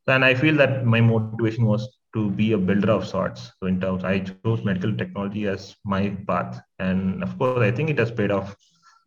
And 0.08 0.26
I 0.26 0.34
feel 0.34 0.56
that 0.58 0.86
my 0.86 1.02
motivation 1.02 1.66
was 1.66 1.88
to 2.14 2.32
be 2.32 2.54
a 2.54 2.58
builder 2.58 2.92
of 2.92 3.08
sorts. 3.08 3.52
So 3.60 3.68
in 3.68 3.80
terms, 3.80 4.04
I 4.04 4.20
chose 4.20 4.64
medical 4.64 4.96
technology 4.96 5.48
as 5.48 5.76
my 5.86 6.16
path, 6.28 6.60
and 6.80 7.22
of 7.24 7.38
course, 7.38 7.62
I 7.62 7.72
think 7.72 7.90
it 7.90 8.00
has 8.00 8.12
paid 8.12 8.32
off 8.32 8.56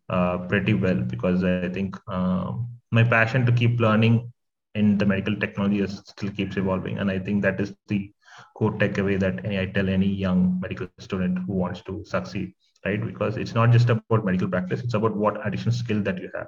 uh, 0.09 0.37
pretty 0.39 0.73
well 0.73 1.01
because 1.01 1.43
I 1.43 1.69
think 1.69 1.97
um, 2.07 2.69
my 2.91 3.03
passion 3.03 3.45
to 3.45 3.51
keep 3.51 3.79
learning 3.79 4.31
in 4.75 4.97
the 4.97 5.05
medical 5.05 5.35
technology 5.35 5.81
is, 5.81 6.01
still 6.07 6.31
keeps 6.31 6.57
evolving, 6.57 6.99
and 6.99 7.11
I 7.11 7.19
think 7.19 7.41
that 7.41 7.59
is 7.59 7.73
the 7.87 8.11
core 8.55 8.71
takeaway 8.71 9.19
that 9.19 9.45
I 9.45 9.65
tell 9.65 9.89
any 9.89 10.07
young 10.07 10.59
medical 10.61 10.87
student 10.99 11.39
who 11.39 11.53
wants 11.53 11.81
to 11.81 12.03
succeed 12.05 12.53
right? 12.85 13.03
Because 13.05 13.37
it's 13.37 13.55
not 13.55 13.71
just 13.71 13.89
about 13.89 14.15
medical 14.15 14.47
practice; 14.47 14.81
it's 14.81 14.93
about 14.93 15.15
what 15.15 15.45
additional 15.45 15.73
skill 15.73 16.01
that 16.03 16.17
you 16.19 16.29
have. 16.35 16.47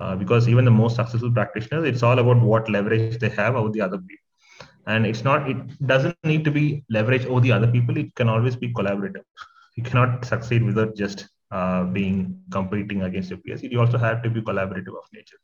Uh, 0.00 0.16
because 0.16 0.48
even 0.48 0.64
the 0.64 0.70
most 0.70 0.96
successful 0.96 1.32
practitioners, 1.32 1.86
it's 1.86 2.02
all 2.02 2.18
about 2.18 2.40
what 2.40 2.68
leverage 2.70 3.18
they 3.18 3.28
have 3.30 3.56
over 3.56 3.70
the 3.70 3.80
other 3.80 3.98
people. 3.98 4.28
And 4.86 5.06
it's 5.06 5.24
not; 5.24 5.48
it 5.50 5.56
doesn't 5.86 6.16
need 6.24 6.44
to 6.44 6.50
be 6.50 6.84
leverage 6.90 7.26
over 7.26 7.40
the 7.40 7.52
other 7.52 7.66
people. 7.66 7.96
It 7.96 8.14
can 8.14 8.28
always 8.28 8.56
be 8.56 8.72
collaborative. 8.72 9.24
You 9.76 9.84
cannot 9.84 10.24
succeed 10.24 10.62
without 10.62 10.96
just 10.96 11.28
uh, 11.50 11.84
being 11.84 12.42
competing 12.50 13.02
against 13.02 13.30
your 13.30 13.38
peers. 13.38 13.62
You 13.62 13.80
also 13.80 13.98
have 13.98 14.22
to 14.22 14.30
be 14.30 14.40
collaborative 14.42 14.94
of 15.02 15.06
nature. 15.12 15.38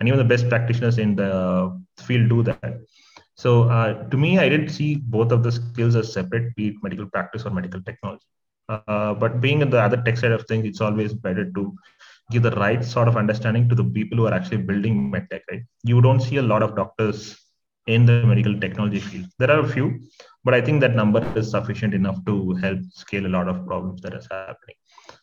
And 0.00 0.08
even 0.08 0.18
the 0.18 0.24
best 0.24 0.48
practitioners 0.48 0.98
in 0.98 1.16
the 1.16 1.80
field 2.00 2.28
do 2.30 2.42
that. 2.44 2.72
So 3.36 3.64
uh, 3.68 4.08
to 4.08 4.16
me, 4.16 4.38
I 4.38 4.48
didn't 4.48 4.70
see 4.70 4.96
both 4.96 5.32
of 5.32 5.42
the 5.42 5.52
skills 5.52 5.96
as 5.96 6.12
separate, 6.12 6.54
be 6.56 6.68
it 6.68 6.74
medical 6.82 7.06
practice 7.06 7.46
or 7.46 7.50
medical 7.60 7.82
technology. 7.82 8.26
Uh, 8.70 9.14
but 9.14 9.40
being 9.40 9.60
in 9.62 9.70
the 9.70 9.80
other 9.86 10.00
tech 10.06 10.16
side 10.16 10.32
of 10.32 10.46
things, 10.46 10.64
it's 10.70 10.80
always 10.80 11.12
better 11.12 11.44
to 11.56 11.62
give 12.30 12.42
the 12.42 12.52
right 12.52 12.82
sort 12.84 13.08
of 13.08 13.16
understanding 13.16 13.68
to 13.68 13.74
the 13.74 13.84
people 13.84 14.16
who 14.18 14.26
are 14.26 14.34
actually 14.34 14.62
building 14.70 15.12
medtech. 15.12 15.40
Right? 15.50 15.62
You 15.82 16.00
don't 16.00 16.20
see 16.20 16.36
a 16.36 16.42
lot 16.42 16.62
of 16.62 16.76
doctors 16.76 17.36
in 17.86 18.06
the 18.06 18.24
medical 18.32 18.58
technology 18.64 19.00
field. 19.00 19.26
There 19.38 19.50
are 19.50 19.60
a 19.60 19.68
few, 19.68 20.00
but 20.44 20.54
I 20.54 20.60
think 20.60 20.80
that 20.82 20.94
number 20.94 21.20
is 21.36 21.50
sufficient 21.50 21.94
enough 21.94 22.24
to 22.26 22.54
help 22.54 22.80
scale 22.92 23.26
a 23.26 23.32
lot 23.36 23.48
of 23.48 23.66
problems 23.66 24.00
that 24.02 24.14
is 24.14 24.28
happening. 24.30 24.76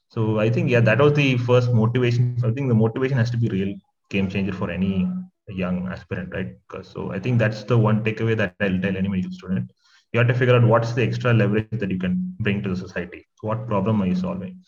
So 0.09 0.39
I 0.39 0.49
think 0.49 0.69
yeah, 0.69 0.81
that 0.81 0.99
was 0.99 1.13
the 1.13 1.37
first 1.37 1.71
motivation. 1.71 2.37
I 2.43 2.51
think 2.51 2.67
the 2.67 2.75
motivation 2.75 3.17
has 3.17 3.31
to 3.31 3.37
be 3.37 3.49
real 3.49 3.73
game 4.09 4.29
changer 4.29 4.53
for 4.53 4.69
any 4.71 5.09
young 5.47 5.87
aspirant, 5.87 6.33
right? 6.33 6.55
So 6.83 7.11
I 7.11 7.19
think 7.19 7.39
that's 7.39 7.63
the 7.63 7.77
one 7.77 8.03
takeaway 8.03 8.35
that 8.37 8.55
I'll 8.59 8.81
tell 8.81 8.97
any 8.97 9.07
medical 9.07 9.31
student 9.31 9.71
you 10.17 10.25
have 10.25 10.33
to 10.33 10.39
figure 10.39 10.55
out 10.55 10.63
what's 10.63 10.93
the 10.93 11.03
extra 11.03 11.31
leverage 11.31 11.67
that 11.71 11.91
you 11.91 11.99
can 11.99 12.35
bring 12.39 12.63
to 12.63 12.69
the 12.69 12.75
society. 12.75 13.27
What 13.41 13.67
problem 13.67 14.01
are 14.01 14.07
you 14.07 14.15
solving? 14.15 14.63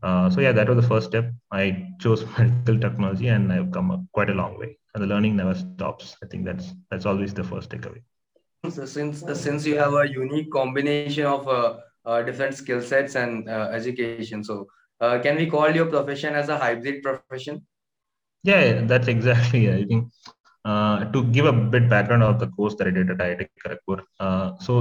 Uh, 0.00 0.30
so 0.30 0.40
yeah, 0.40 0.52
that 0.52 0.68
was 0.68 0.76
the 0.76 0.88
first 0.88 1.08
step. 1.08 1.32
I 1.50 1.88
chose 2.00 2.24
medical 2.38 2.78
technology, 2.78 3.26
and 3.28 3.52
I've 3.52 3.72
come 3.72 4.08
quite 4.12 4.30
a 4.30 4.34
long 4.34 4.58
way. 4.58 4.78
And 4.94 5.02
the 5.02 5.08
learning 5.08 5.34
never 5.34 5.54
stops. 5.54 6.16
I 6.22 6.26
think 6.26 6.44
that's 6.44 6.72
that's 6.90 7.04
always 7.04 7.34
the 7.34 7.42
first 7.42 7.70
takeaway. 7.70 8.02
So 8.70 8.86
since 8.86 9.24
since 9.34 9.66
you 9.66 9.76
have 9.78 9.94
a 9.94 10.08
unique 10.08 10.52
combination 10.52 11.26
of 11.26 11.48
uh, 11.48 11.78
uh 12.04 12.22
different 12.22 12.54
skill 12.54 12.80
sets 12.80 13.16
and 13.16 13.48
uh, 13.48 13.68
education, 13.72 14.44
so 14.44 14.66
uh, 15.00 15.18
can 15.18 15.36
we 15.36 15.46
call 15.46 15.74
your 15.74 15.86
profession 15.86 16.34
as 16.34 16.48
a 16.48 16.58
hybrid 16.58 17.02
profession? 17.02 17.66
Yeah, 18.44 18.82
that's 18.82 19.08
exactly. 19.08 19.66
yeah. 19.66 19.76
I 19.76 19.84
think 19.84 20.12
uh, 20.66 21.04
to 21.12 21.22
give 21.34 21.46
a 21.46 21.52
bit 21.52 21.88
background 21.88 22.24
of 22.24 22.40
the 22.40 22.48
course 22.48 22.74
that 22.74 22.88
I 22.88 22.90
did 22.90 23.10
at 23.10 23.18
IIT 23.18 23.48
Kharagpur. 23.64 24.02
Uh, 24.18 24.58
so 24.58 24.72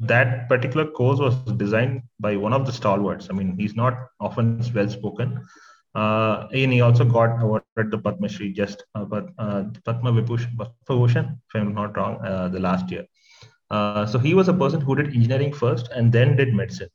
that 0.00 0.48
particular 0.48 0.86
course 0.86 1.18
was 1.18 1.34
designed 1.64 2.02
by 2.18 2.34
one 2.36 2.54
of 2.54 2.64
the 2.64 2.72
stalwarts. 2.72 3.28
I 3.30 3.34
mean, 3.34 3.54
he's 3.58 3.76
not 3.76 3.94
often 4.20 4.62
well 4.74 4.88
spoken. 4.88 5.42
Uh, 5.94 6.48
and 6.52 6.72
he 6.72 6.80
also 6.80 7.04
got 7.04 7.42
awarded 7.42 7.90
the 7.90 7.98
Padma 7.98 8.28
Shri 8.28 8.52
just 8.52 8.84
uh, 8.94 9.04
but, 9.04 9.28
uh, 9.38 9.64
Padma 9.84 10.12
Vibhushan, 10.12 11.38
if 11.48 11.54
I'm 11.54 11.74
not 11.74 11.96
wrong, 11.96 12.16
uh, 12.24 12.48
the 12.48 12.58
last 12.58 12.90
year. 12.90 13.04
Uh, 13.70 14.06
so 14.06 14.18
he 14.18 14.34
was 14.34 14.48
a 14.48 14.54
person 14.54 14.80
who 14.80 14.96
did 14.96 15.14
engineering 15.14 15.52
first 15.52 15.88
and 15.94 16.10
then 16.10 16.36
did 16.36 16.54
medicine. 16.54 16.88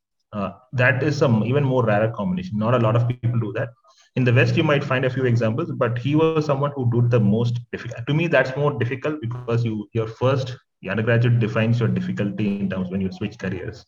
that 0.82 1.04
is 1.04 1.16
some 1.18 1.44
even 1.44 1.64
more 1.64 1.84
rarer 1.86 2.12
combination. 2.18 2.58
Not 2.58 2.74
a 2.74 2.80
lot 2.80 2.96
of 2.96 3.08
people 3.08 3.40
do 3.40 3.54
that 3.54 3.70
in 4.16 4.24
the 4.24 4.34
west 4.34 4.56
you 4.58 4.64
might 4.64 4.84
find 4.84 5.06
a 5.06 5.10
few 5.10 5.26
examples 5.26 5.72
but 5.72 5.98
he 5.98 6.16
was 6.16 6.46
someone 6.46 6.72
who 6.76 6.90
did 6.92 7.12
the 7.12 7.20
most 7.20 7.60
difficult 7.72 8.06
to 8.08 8.14
me 8.14 8.28
that's 8.28 8.56
more 8.58 8.74
difficult 8.80 9.22
because 9.22 9.64
you 9.64 9.88
your 9.94 10.08
first 10.08 10.58
undergraduate 10.88 11.40
defines 11.40 11.80
your 11.80 11.90
difficulty 11.90 12.60
in 12.60 12.70
terms 12.70 12.90
when 12.90 13.02
you 13.02 13.12
switch 13.12 13.38
careers. 13.38 13.86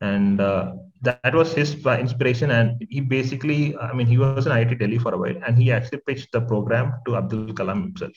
And 0.00 0.40
uh, 0.40 0.72
that, 1.02 1.20
that, 1.22 1.34
was 1.34 1.52
his 1.52 1.74
inspiration 1.86 2.50
and 2.50 2.84
he 2.90 3.00
basically 3.00 3.76
i 3.76 3.92
mean 3.92 4.08
he 4.08 4.18
was 4.18 4.46
in 4.46 4.52
iit 4.52 4.76
delhi 4.78 4.98
for 4.98 5.14
a 5.14 5.18
while 5.18 5.36
and 5.46 5.56
he 5.56 5.70
actually 5.70 6.00
pitched 6.06 6.32
the 6.32 6.40
program 6.40 6.94
to 7.06 7.16
abdul 7.16 7.54
kalam 7.54 7.82
himself. 7.82 8.12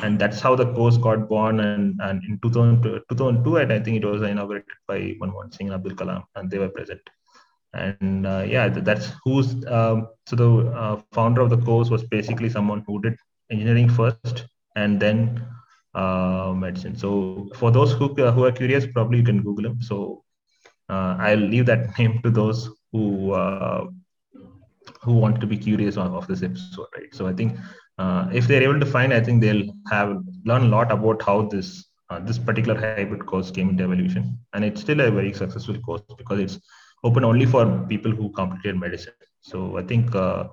And 0.00 0.16
that's 0.16 0.40
how 0.40 0.54
the 0.54 0.72
course 0.74 0.96
got 0.96 1.28
born 1.28 1.58
and, 1.58 1.98
and 2.00 2.22
in 2.22 2.38
2002, 2.40 3.00
2002 3.08 3.56
and 3.56 3.72
i 3.72 3.80
think 3.80 3.96
it 3.96 4.06
was 4.06 4.22
inaugurated 4.22 4.78
by 4.86 4.98
manmohan 5.20 5.52
singh 5.52 5.68
and 5.68 5.74
abdul 5.74 5.96
kalam 5.96 6.22
and 6.36 6.48
they 6.50 6.58
were 6.58 6.68
present 6.68 7.00
and 7.74 8.26
uh, 8.26 8.44
yeah 8.46 8.68
that's 8.68 9.12
who's 9.24 9.54
um, 9.66 10.08
so 10.26 10.36
the 10.36 10.50
uh, 10.70 11.00
founder 11.12 11.40
of 11.40 11.50
the 11.50 11.58
course 11.58 11.90
was 11.90 12.04
basically 12.04 12.48
someone 12.48 12.82
who 12.86 13.00
did 13.00 13.16
engineering 13.50 13.88
first 13.88 14.46
and 14.76 15.00
then 15.00 15.44
uh, 15.94 16.52
medicine. 16.56 16.96
So 16.96 17.48
for 17.56 17.70
those 17.70 17.92
who, 17.92 18.14
uh, 18.22 18.30
who 18.32 18.44
are 18.44 18.52
curious 18.52 18.86
probably 18.86 19.18
you 19.18 19.24
can 19.24 19.42
google 19.42 19.66
him. 19.66 19.82
So 19.82 20.22
uh, 20.88 21.16
i'll 21.18 21.36
leave 21.36 21.66
that 21.66 21.98
name 21.98 22.20
to 22.22 22.30
those 22.30 22.70
who 22.92 23.32
uh, 23.32 23.86
who 25.02 25.12
want 25.12 25.40
to 25.40 25.46
be 25.46 25.56
curious 25.56 25.96
of, 25.96 26.14
of 26.14 26.26
this 26.26 26.42
episode 26.42 26.86
right? 26.96 27.14
So 27.14 27.26
i 27.26 27.32
think 27.32 27.58
if 28.32 28.46
they're 28.46 28.62
able 28.62 28.80
to 28.80 28.86
find 28.86 29.12
i 29.12 29.20
think 29.20 29.40
they'll 29.42 29.66
have 29.90 30.22
learn 30.44 30.62
a 30.62 30.68
lot 30.68 30.90
about 30.92 31.20
how 31.22 31.42
this 31.42 31.88
this 32.24 32.38
particular 32.38 32.80
hybrid 32.80 33.26
course 33.26 33.50
came 33.50 33.68
into 33.68 33.84
evolution. 33.84 34.38
And 34.54 34.64
it's 34.64 34.80
still 34.80 35.00
a 35.00 35.10
very 35.10 35.32
successful 35.34 35.78
course 35.78 36.02
because 36.16 36.40
it's 36.40 36.58
open 37.04 37.24
only 37.24 37.46
for 37.46 37.86
people 37.88 38.10
who 38.10 38.30
completed 38.30 38.76
medicine. 38.76 39.12
So 39.40 39.78
I 39.78 39.82
think 39.82 40.14
uh, 40.14 40.48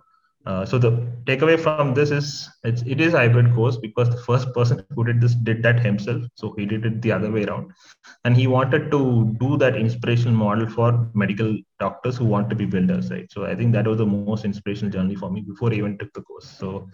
uh, 0.45 0.63
so 0.63 0.77
the 0.77 0.91
takeaway 1.25 1.59
from 1.59 1.95
this 1.95 2.11
is 2.11 2.47
it's, 2.63 2.83
it 2.83 3.01
is 3.01 3.13
hybrid 3.13 3.55
course 3.55 3.77
because 3.77 4.09
the 4.09 4.17
first 4.17 4.53
person 4.53 4.83
who 4.93 5.03
did 5.03 5.19
this 5.19 5.33
did 5.33 5.63
that 5.63 5.79
himself. 5.79 6.23
So 6.35 6.53
he 6.57 6.65
did 6.65 6.85
it 6.85 7.01
the 7.01 7.11
other 7.11 7.31
way 7.31 7.45
around, 7.45 7.71
and 8.25 8.37
he 8.37 8.45
wanted 8.45 8.91
to 8.91 9.35
do 9.39 9.57
that 9.57 9.75
inspirational 9.75 10.35
model 10.35 10.69
for 10.69 11.09
medical 11.15 11.57
doctors 11.79 12.17
who 12.17 12.25
want 12.25 12.49
to 12.51 12.55
be 12.55 12.65
builders, 12.65 13.09
right? 13.09 13.31
So 13.31 13.45
I 13.45 13.55
think 13.55 13.73
that 13.73 13.87
was 13.87 13.97
the 13.97 14.05
most 14.05 14.45
inspirational 14.45 14.91
journey 14.91 15.15
for 15.15 15.31
me 15.31 15.41
before 15.41 15.71
I 15.71 15.75
even 15.75 15.97
took 15.97 16.13
the 16.13 16.21
course. 16.21 16.47
So 16.47 16.89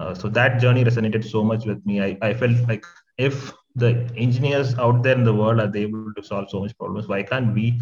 uh, 0.00 0.14
so 0.14 0.28
that 0.28 0.60
journey 0.60 0.84
resonated 0.84 1.28
so 1.28 1.44
much 1.44 1.66
with 1.66 1.84
me. 1.84 2.00
I, 2.00 2.16
I 2.22 2.32
felt 2.32 2.56
like 2.68 2.86
if 3.18 3.52
the 3.74 4.10
engineers 4.16 4.78
out 4.78 5.02
there 5.02 5.14
in 5.14 5.24
the 5.24 5.34
world 5.34 5.60
are 5.60 5.76
able 5.76 6.14
to 6.14 6.22
solve 6.22 6.48
so 6.48 6.60
much 6.60 6.76
problems, 6.78 7.06
why 7.08 7.22
can't 7.22 7.52
we 7.54 7.80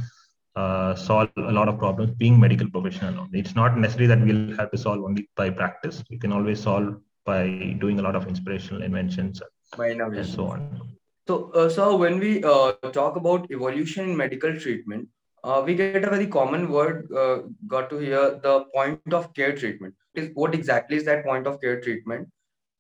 uh, 0.57 0.95
solve 0.95 1.31
a 1.37 1.53
lot 1.53 1.69
of 1.69 1.79
problems 1.79 2.11
being 2.13 2.41
medical 2.41 2.69
professional 2.71 3.29
It's 3.33 3.55
not 3.55 3.77
necessary 3.77 4.07
that 4.07 4.21
we'll 4.21 4.57
have 4.57 4.71
to 4.71 4.79
solve 4.79 5.05
only 5.05 5.29
by 5.37 5.51
practice. 5.51 6.03
We 6.11 6.19
can 6.19 6.33
always 6.33 6.61
solve 6.61 6.97
by 7.25 7.77
doing 7.81 7.99
a 7.99 8.03
lot 8.03 8.17
of 8.17 8.27
inspirational 8.27 8.83
inventions 8.83 9.43
by 9.77 9.89
and 9.89 10.27
so 10.27 10.47
on. 10.47 10.81
So, 11.29 11.51
uh, 11.51 11.69
so 11.69 11.97
when 11.97 12.19
we 12.19 12.43
uh, 12.43 12.73
talk 12.93 13.17
about 13.17 13.51
evolution 13.51 14.11
in 14.11 14.17
medical 14.17 14.57
treatment, 14.59 15.09
uh, 15.45 15.63
we 15.65 15.75
get 15.75 16.05
a 16.05 16.11
very 16.11 16.27
common 16.27 16.71
word 16.71 17.09
uh, 17.13 17.39
got 17.67 17.91
to 17.91 17.99
hear 17.99 18.41
the 18.43 18.65
point 18.75 19.13
of 19.13 19.35
care 19.35 19.55
treatment. 19.55 19.95
Is 20.15 20.31
what 20.35 20.55
exactly 20.55 20.97
is 20.97 21.05
that 21.05 21.25
point 21.25 21.47
of 21.47 21.61
care 21.61 21.81
treatment? 21.81 22.29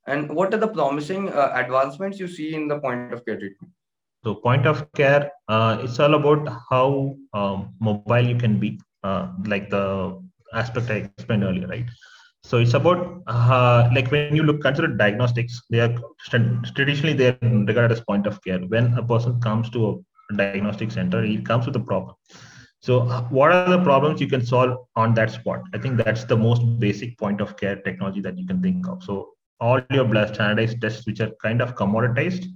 And 0.06 0.30
what 0.30 0.54
are 0.54 0.58
the 0.58 0.68
promising 0.68 1.28
uh, 1.28 1.52
advancements 1.54 2.18
you 2.20 2.28
see 2.28 2.54
in 2.54 2.68
the 2.68 2.78
point 2.78 3.12
of 3.12 3.24
care 3.24 3.38
treatment? 3.38 3.72
So 4.26 4.42
point 4.44 4.66
of 4.66 4.92
care, 4.94 5.30
uh, 5.48 5.78
it's 5.82 6.00
all 6.00 6.14
about 6.16 6.48
how 6.70 7.16
um, 7.34 7.76
mobile 7.80 8.26
you 8.26 8.36
can 8.36 8.58
be, 8.58 8.80
uh, 9.04 9.28
like 9.46 9.70
the 9.70 10.20
aspect 10.52 10.90
I 10.90 11.04
explained 11.06 11.44
earlier, 11.44 11.68
right? 11.68 11.86
So 12.42 12.58
it's 12.58 12.74
about 12.74 13.22
uh, 13.28 13.88
like 13.94 14.10
when 14.10 14.34
you 14.36 14.42
look 14.42 14.62
consider 14.62 14.88
diagnostics, 14.88 15.62
they 15.70 15.80
are 15.80 15.94
traditionally 16.74 17.14
they 17.14 17.28
are 17.28 17.38
regarded 17.42 17.92
as 17.92 18.00
point 18.00 18.26
of 18.26 18.42
care. 18.42 18.58
When 18.60 18.94
a 18.94 19.02
person 19.02 19.40
comes 19.40 19.70
to 19.70 20.04
a 20.32 20.36
diagnostic 20.36 20.90
center, 20.90 21.22
he 21.22 21.38
comes 21.38 21.66
with 21.66 21.76
a 21.76 21.80
problem. 21.80 22.16
So 22.80 23.02
what 23.30 23.52
are 23.52 23.70
the 23.70 23.82
problems 23.82 24.20
you 24.20 24.28
can 24.28 24.44
solve 24.44 24.76
on 24.96 25.14
that 25.14 25.30
spot? 25.30 25.62
I 25.72 25.78
think 25.78 26.02
that's 26.04 26.24
the 26.24 26.36
most 26.36 26.64
basic 26.80 27.16
point 27.18 27.40
of 27.40 27.56
care 27.56 27.76
technology 27.76 28.20
that 28.22 28.38
you 28.38 28.46
can 28.46 28.62
think 28.62 28.88
of. 28.88 29.02
So 29.04 29.30
all 29.60 29.80
your 29.90 30.04
blood 30.04 30.34
standardized 30.34 30.80
tests, 30.80 31.06
which 31.06 31.20
are 31.20 31.30
kind 31.42 31.62
of 31.62 31.76
commoditized, 31.76 32.46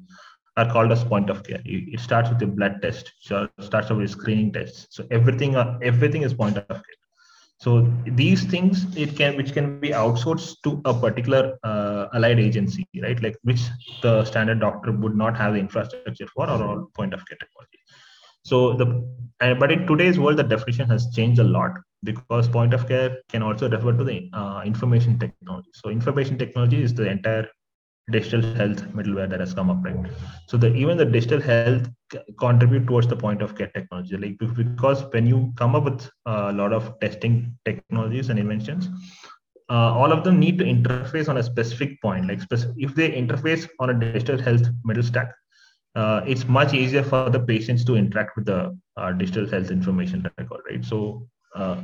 are 0.57 0.71
called 0.71 0.93
as 0.93 1.05
point 1.05 1.31
of 1.31 1.43
care. 1.45 1.61
It 1.65 2.01
starts 2.01 2.31
with 2.31 2.43
a 2.43 2.47
blood 2.47 2.83
test, 2.83 3.13
so 3.21 3.49
starts 3.61 3.91
with 3.91 4.11
screening 4.11 4.53
tests. 4.53 4.89
So 4.91 5.07
everything, 5.11 5.57
uh, 5.57 5.79
everything 5.83 6.23
is 6.23 6.35
point 6.35 6.57
of 6.59 6.67
care. 6.69 6.99
So 7.59 7.87
these 8.07 8.45
things, 8.45 8.87
it 8.97 9.17
can 9.17 9.37
which 9.37 9.53
can 9.53 9.81
be 9.81 9.91
outsourced 9.91 10.57
to 10.65 10.81
a 10.85 10.95
particular 10.95 11.59
uh, 11.63 12.07
allied 12.15 12.41
agency, 12.41 12.87
right? 13.03 13.21
Like 13.23 13.37
which 13.43 13.61
the 14.03 14.25
standard 14.25 14.61
doctor 14.61 14.93
would 14.93 15.17
not 15.17 15.37
have 15.37 15.55
the 15.55 15.61
infrastructure 15.61 16.27
for, 16.27 16.49
or 16.49 16.63
all 16.63 16.91
point 16.95 17.13
of 17.15 17.25
care 17.27 17.39
technology. 17.39 17.79
So 18.45 18.75
the 18.75 19.05
but 19.59 19.73
in 19.73 19.87
today's 19.87 20.19
world, 20.19 20.39
the 20.39 20.45
definition 20.45 20.89
has 20.89 21.11
changed 21.15 21.41
a 21.41 21.45
lot 21.45 21.73
because 22.05 22.49
point 22.49 22.75
of 22.75 22.89
care 22.89 23.19
can 23.29 23.43
also 23.43 23.69
refer 23.69 23.93
to 23.93 24.05
the 24.05 24.31
uh, 24.33 24.63
information 24.65 25.19
technology. 25.19 25.71
So 25.75 25.91
information 25.91 26.39
technology 26.39 26.83
is 26.83 26.95
the 26.95 27.09
entire 27.09 27.49
digital 28.11 28.43
health 28.43 28.83
middleware 28.99 29.29
that 29.31 29.41
has 29.41 29.55
come 29.55 29.71
up 29.71 29.85
right? 29.85 30.07
So 30.49 30.57
the 30.57 30.75
even 30.75 30.97
the 30.97 31.07
digital 31.07 31.41
health 31.41 31.89
contribute 32.39 32.87
towards 32.87 33.07
the 33.09 33.17
point 33.17 33.43
of 33.43 33.57
care 33.57 33.71
technology. 33.75 34.17
Like 34.17 34.39
because 34.39 35.05
when 35.13 35.27
you 35.27 35.53
come 35.57 35.75
up 35.77 35.85
with 35.85 36.11
a 36.27 36.53
lot 36.53 36.73
of 36.73 36.99
testing 37.01 37.57
technologies 37.65 38.31
and 38.31 38.39
inventions 38.39 38.89
uh, 39.71 39.93
all 40.01 40.13
of 40.13 40.25
them 40.25 40.39
need 40.41 40.59
to 40.59 40.65
interface 40.65 41.29
on 41.29 41.39
a 41.39 41.43
specific 41.43 42.01
point. 42.03 42.27
Like 42.29 42.41
if 42.77 42.95
they 42.95 43.11
interface 43.13 43.69
on 43.79 43.91
a 43.91 43.99
digital 43.99 44.41
health 44.41 44.67
middle 44.85 45.03
stack 45.03 45.33
uh, 45.95 46.23
it's 46.27 46.47
much 46.49 46.75
easier 46.75 47.03
for 47.03 47.29
the 47.31 47.41
patients 47.41 47.85
to 47.87 47.97
interact 47.97 48.37
with 48.37 48.47
the 48.47 48.77
uh, 48.97 49.13
digital 49.13 49.47
health 49.49 49.71
information 49.71 50.23
record 50.39 50.61
right? 50.69 50.85
So 50.85 51.27
uh, 51.55 51.77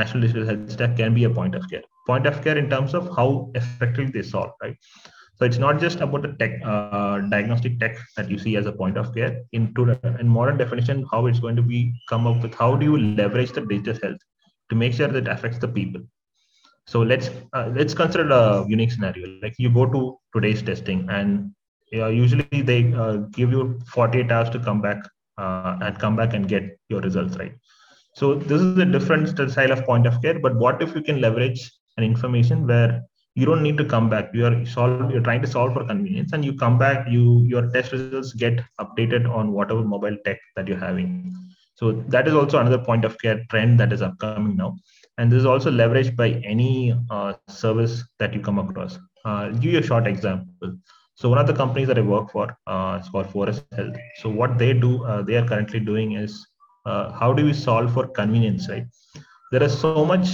national 0.00 0.26
digital 0.26 0.46
health 0.50 0.72
stack 0.78 0.96
can 1.02 1.14
be 1.20 1.24
a 1.30 1.36
point 1.40 1.54
of 1.60 1.68
care 1.74 1.86
point 2.06 2.26
of 2.26 2.42
care 2.42 2.56
in 2.56 2.70
terms 2.70 2.94
of 2.94 3.14
how 3.16 3.50
effectively 3.54 4.12
they 4.12 4.22
solve, 4.22 4.52
right? 4.62 4.76
So 5.38 5.44
it's 5.44 5.58
not 5.58 5.78
just 5.78 6.00
about 6.00 6.22
the 6.22 6.32
tech, 6.40 6.52
uh, 6.64 7.18
diagnostic 7.32 7.78
tech 7.78 7.98
that 8.16 8.30
you 8.30 8.38
see 8.38 8.56
as 8.56 8.66
a 8.66 8.72
point 8.72 8.96
of 8.96 9.14
care. 9.14 9.42
Into 9.52 9.98
in 10.20 10.28
modern 10.28 10.56
definition, 10.56 11.04
how 11.10 11.26
it's 11.26 11.40
going 11.40 11.56
to 11.56 11.62
be 11.62 11.92
come 12.08 12.26
up 12.26 12.42
with 12.42 12.54
how 12.54 12.74
do 12.76 12.86
you 12.86 12.98
leverage 12.98 13.52
the 13.52 13.60
digital 13.60 13.98
health 14.02 14.22
to 14.70 14.76
make 14.76 14.94
sure 14.94 15.08
that 15.08 15.28
affects 15.28 15.58
the 15.58 15.68
people. 15.68 16.00
So 16.86 17.02
let's 17.02 17.28
uh, 17.52 17.70
let's 17.76 17.92
consider 17.92 18.30
a 18.30 18.64
unique 18.66 18.92
scenario. 18.92 19.26
Like 19.42 19.54
you 19.58 19.70
go 19.70 19.86
to 19.86 20.16
today's 20.34 20.62
testing, 20.62 21.06
and 21.10 21.50
uh, 21.94 22.08
usually 22.08 22.62
they 22.70 22.94
uh, 22.94 23.16
give 23.40 23.50
you 23.50 23.78
48 23.92 24.32
hours 24.32 24.50
to 24.50 24.60
come 24.60 24.80
back 24.80 25.04
uh, 25.36 25.76
and 25.82 25.98
come 25.98 26.16
back 26.16 26.32
and 26.32 26.48
get 26.48 26.78
your 26.88 27.00
results, 27.00 27.36
right? 27.36 27.52
So 28.16 28.34
this 28.34 28.62
is 28.62 28.78
a 28.78 28.86
different 28.86 29.28
style 29.28 29.72
of 29.72 29.84
point 29.84 30.06
of 30.06 30.22
care. 30.22 30.38
But 30.38 30.56
what 30.56 30.80
if 30.80 30.94
you 30.94 31.02
can 31.02 31.20
leverage 31.20 31.70
an 31.98 32.04
information 32.04 32.66
where 32.66 33.02
you 33.34 33.44
don't 33.44 33.62
need 33.62 33.76
to 33.76 33.84
come 33.84 34.08
back? 34.08 34.30
You 34.32 34.46
are 34.46 34.64
solve 34.64 35.10
you're 35.10 35.20
trying 35.20 35.42
to 35.42 35.46
solve 35.46 35.74
for 35.74 35.84
convenience 35.84 36.32
and 36.32 36.42
you 36.42 36.54
come 36.54 36.78
back 36.78 37.06
you 37.10 37.44
your 37.46 37.70
test 37.72 37.92
results 37.92 38.32
get 38.32 38.62
updated 38.80 39.28
on 39.30 39.52
whatever 39.52 39.84
mobile 39.84 40.16
tech 40.24 40.38
that 40.56 40.66
you're 40.66 40.78
having. 40.78 41.34
So 41.74 41.92
that 42.14 42.26
is 42.26 42.32
also 42.32 42.58
another 42.58 42.78
point 42.78 43.04
of 43.04 43.18
care 43.18 43.44
trend 43.50 43.78
that 43.80 43.92
is 43.92 44.00
upcoming 44.00 44.56
now. 44.56 44.78
And 45.18 45.30
this 45.30 45.40
is 45.40 45.46
also 45.46 45.70
leveraged 45.70 46.16
by 46.16 46.30
any 46.54 46.94
uh, 47.10 47.34
service 47.48 48.02
that 48.18 48.32
you 48.32 48.40
come 48.40 48.58
across. 48.58 48.98
Uh, 49.26 49.50
give 49.50 49.72
you 49.74 49.80
a 49.80 49.82
short 49.82 50.06
example. 50.06 50.78
So 51.16 51.28
one 51.28 51.38
of 51.38 51.46
the 51.46 51.52
companies 51.52 51.88
that 51.88 51.98
i 51.98 52.02
work 52.02 52.30
for 52.30 52.56
uh, 52.66 52.98
is 53.02 53.10
called 53.10 53.26
Forus 53.26 53.62
Health. 53.74 53.96
So 54.22 54.30
what 54.30 54.56
they 54.56 54.72
do 54.72 55.04
uh, 55.04 55.20
they 55.20 55.36
are 55.36 55.46
currently 55.46 55.80
doing 55.80 56.12
is 56.12 56.46
uh, 56.86 57.12
how 57.12 57.32
do 57.32 57.44
we 57.44 57.52
solve 57.52 57.92
for 57.92 58.06
convenience 58.06 58.68
right? 58.68 58.86
There 59.52 59.62
is 59.62 59.78
so 59.78 60.04
much 60.04 60.28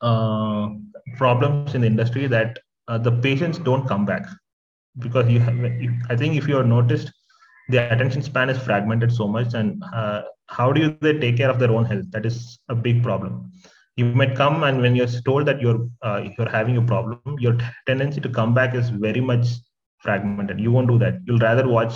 uh, 0.00 0.68
problems 1.16 1.74
in 1.74 1.82
the 1.82 1.86
industry 1.86 2.26
that 2.26 2.58
uh, 2.88 2.98
the 2.98 3.12
patients 3.12 3.58
don't 3.58 3.86
come 3.88 4.04
back. 4.04 4.26
Because 4.98 5.28
you 5.28 5.40
have 5.40 5.56
i 6.08 6.16
think 6.16 6.36
if 6.36 6.46
you 6.46 6.56
have 6.56 6.66
noticed 6.66 7.10
the 7.68 7.78
attention 7.92 8.22
span 8.22 8.50
is 8.50 8.58
fragmented 8.58 9.12
so 9.12 9.26
much 9.26 9.54
and 9.54 9.82
uh, 9.92 10.22
how 10.48 10.72
do 10.72 10.96
they 11.00 11.18
take 11.18 11.36
care 11.36 11.50
of 11.50 11.58
their 11.58 11.72
own 11.72 11.84
health? 11.84 12.04
That 12.10 12.24
is 12.26 12.58
a 12.68 12.76
big 12.76 13.02
problem. 13.02 13.50
You 13.96 14.06
might 14.06 14.36
come 14.36 14.62
and 14.64 14.80
when 14.80 14.94
you're 14.94 15.08
told 15.24 15.46
that 15.46 15.60
you're 15.60 15.88
uh, 16.02 16.28
you're 16.36 16.48
having 16.48 16.76
a 16.76 16.82
problem 16.82 17.20
your 17.38 17.56
tendency 17.86 18.20
to 18.20 18.28
come 18.28 18.54
back 18.54 18.74
is 18.74 18.90
very 18.90 19.20
much 19.20 19.46
fragmented. 19.98 20.60
You 20.60 20.70
won't 20.70 20.88
do 20.88 20.98
that. 20.98 21.14
You'll 21.24 21.38
rather 21.38 21.66
watch 21.66 21.94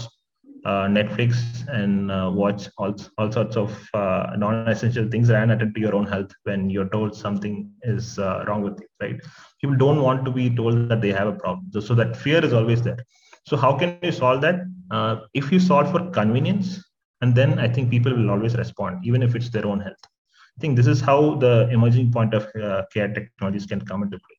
Netflix 0.67 1.37
and 1.69 2.11
uh, 2.11 2.31
watch 2.33 2.69
all, 2.79 2.95
all 3.17 3.31
sorts 3.31 3.57
of 3.57 3.89
uh, 3.95 4.35
non-essential 4.37 5.09
things 5.09 5.31
and 5.31 5.53
attend 5.53 5.75
to 5.75 5.81
your 5.81 5.95
own 5.95 6.07
health 6.07 6.33
when 6.45 6.69
you're 6.69 6.89
told 6.89 7.15
something 7.15 7.71
is 7.83 8.19
uh, 8.19 8.45
wrong 8.47 8.63
with 8.63 8.79
you, 8.81 8.87
right? 9.01 9.21
People 9.61 9.77
don't 9.77 10.03
want 10.03 10.25
to 10.25 10.31
be 10.31 10.55
told 10.55 10.89
that 10.89 11.01
they 11.01 11.13
have 11.13 11.29
a 11.29 11.33
problem. 11.33 11.71
So, 11.73 11.81
so 11.81 11.95
that 11.95 12.17
fear 12.17 12.45
is 12.45 12.53
always 12.53 12.83
there. 12.83 12.99
So 13.47 13.57
how 13.57 13.77
can 13.79 13.97
you 14.03 14.13
solve 14.13 14.41
that? 14.43 14.61
Uh, 14.91 15.21
if 15.35 15.53
you 15.53 15.59
solve 15.59 15.91
for 15.91 16.11
convenience, 16.11 16.83
and 17.21 17.35
then 17.35 17.59
I 17.59 17.69
think 17.69 17.91
people 17.91 18.15
will 18.15 18.31
always 18.31 18.55
respond, 18.57 19.05
even 19.05 19.23
if 19.23 19.35
it's 19.35 19.51
their 19.51 19.67
own 19.67 19.81
health. 19.81 19.99
I 20.05 20.61
think 20.61 20.77
this 20.77 20.87
is 20.87 21.01
how 21.01 21.35
the 21.37 21.69
emerging 21.71 22.13
point 22.13 22.35
of 22.35 22.47
uh, 22.61 22.83
care 22.93 23.13
technologies 23.13 23.67
can 23.67 23.81
come 23.81 24.03
into 24.03 24.19
play. 24.19 24.37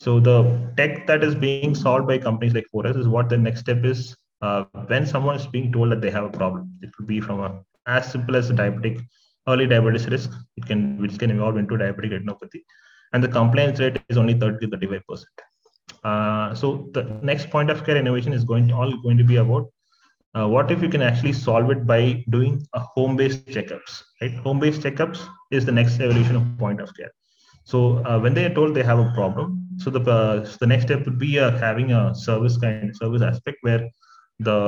So 0.00 0.20
the 0.20 0.72
tech 0.76 1.06
that 1.06 1.22
is 1.22 1.34
being 1.34 1.74
solved 1.74 2.06
by 2.06 2.18
companies 2.18 2.54
like 2.54 2.66
Forus 2.72 2.96
is 2.96 3.08
what 3.08 3.28
the 3.28 3.38
next 3.38 3.60
step 3.60 3.84
is 3.84 4.16
uh, 4.42 4.64
when 4.86 5.06
someone 5.06 5.36
is 5.36 5.46
being 5.46 5.72
told 5.72 5.92
that 5.92 6.00
they 6.00 6.10
have 6.10 6.24
a 6.24 6.30
problem, 6.30 6.72
it 6.82 6.92
could 6.94 7.06
be 7.06 7.20
from 7.20 7.40
a, 7.40 7.62
as 7.86 8.10
simple 8.10 8.36
as 8.36 8.50
a 8.50 8.54
diabetic 8.54 9.00
early 9.48 9.66
diabetes 9.66 10.06
risk, 10.08 10.30
it 10.56 10.66
can 10.66 11.00
which 11.00 11.18
can 11.18 11.30
evolve 11.30 11.56
into 11.56 11.74
diabetic 11.74 12.12
retinopathy, 12.16 12.62
and 13.12 13.22
the 13.24 13.28
compliance 13.28 13.80
rate 13.80 14.00
is 14.08 14.16
only 14.16 14.34
30 14.34 14.66
to 14.66 14.70
35 14.70 15.02
percent. 15.08 15.40
Uh, 16.04 16.54
so 16.54 16.88
the 16.92 17.02
next 17.22 17.50
point 17.50 17.70
of 17.70 17.84
care 17.84 17.96
innovation 17.96 18.32
is 18.32 18.44
going 18.44 18.68
to, 18.68 18.74
all 18.74 18.96
going 19.02 19.18
to 19.18 19.24
be 19.24 19.36
about 19.36 19.66
uh, 20.34 20.46
what 20.46 20.70
if 20.70 20.82
you 20.82 20.88
can 20.88 21.02
actually 21.02 21.32
solve 21.32 21.70
it 21.70 21.86
by 21.86 22.24
doing 22.30 22.64
a 22.74 22.80
home-based 22.80 23.46
checkups, 23.46 24.02
right? 24.20 24.34
Home-based 24.36 24.80
checkups 24.80 25.26
is 25.50 25.64
the 25.66 25.72
next 25.72 26.00
evolution 26.00 26.36
of 26.36 26.58
point 26.58 26.80
of 26.80 26.94
care. 26.96 27.10
So 27.64 28.04
uh, 28.04 28.18
when 28.18 28.34
they 28.34 28.44
are 28.44 28.54
told 28.54 28.74
they 28.74 28.82
have 28.82 28.98
a 28.98 29.12
problem, 29.14 29.66
so 29.76 29.90
the 29.90 30.00
uh, 30.00 30.48
the 30.58 30.66
next 30.66 30.84
step 30.84 31.04
would 31.04 31.18
be 31.18 31.38
uh, 31.38 31.50
having 31.58 31.92
a 31.92 32.14
service 32.14 32.56
kind 32.56 32.96
service 32.96 33.22
aspect 33.22 33.58
where 33.62 33.88
the 34.48 34.58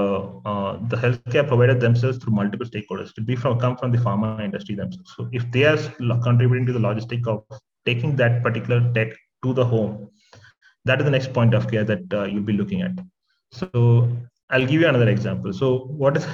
uh, 0.45 0.73
the 0.89 0.97
healthcare 0.97 1.47
provider 1.47 1.75
themselves 1.75 2.19
through 2.19 2.35
multiple 2.35 2.67
stakeholders 2.67 3.13
to 3.15 3.23
be 3.23 3.35
from 3.35 3.59
come 3.59 3.77
from 3.77 3.91
the 3.91 3.99
pharma 3.99 4.31
industry 4.45 4.75
themselves. 4.75 5.13
So 5.17 5.29
if 5.33 5.51
they 5.51 5.65
are 5.65 5.79
contributing 6.29 6.67
to 6.67 6.73
the 6.73 6.79
logistic 6.79 7.27
of 7.27 7.45
taking 7.87 8.17
that 8.17 8.43
particular 8.43 8.81
tech 8.93 9.17
to 9.45 9.55
the 9.55 9.65
home, 9.65 10.11
that 10.85 11.01
is 11.01 11.05
the 11.05 11.11
next 11.11 11.33
point 11.33 11.55
of 11.55 11.71
care 11.71 11.85
that 11.85 12.13
uh, 12.13 12.25
you'll 12.25 12.51
be 12.53 12.53
looking 12.53 12.83
at. 12.83 12.93
So 13.51 14.09
I'll 14.51 14.67
give 14.67 14.81
you 14.81 14.89
another 14.89 15.09
example. 15.09 15.53
So 15.53 15.87
what 16.03 16.17
is 16.19 16.27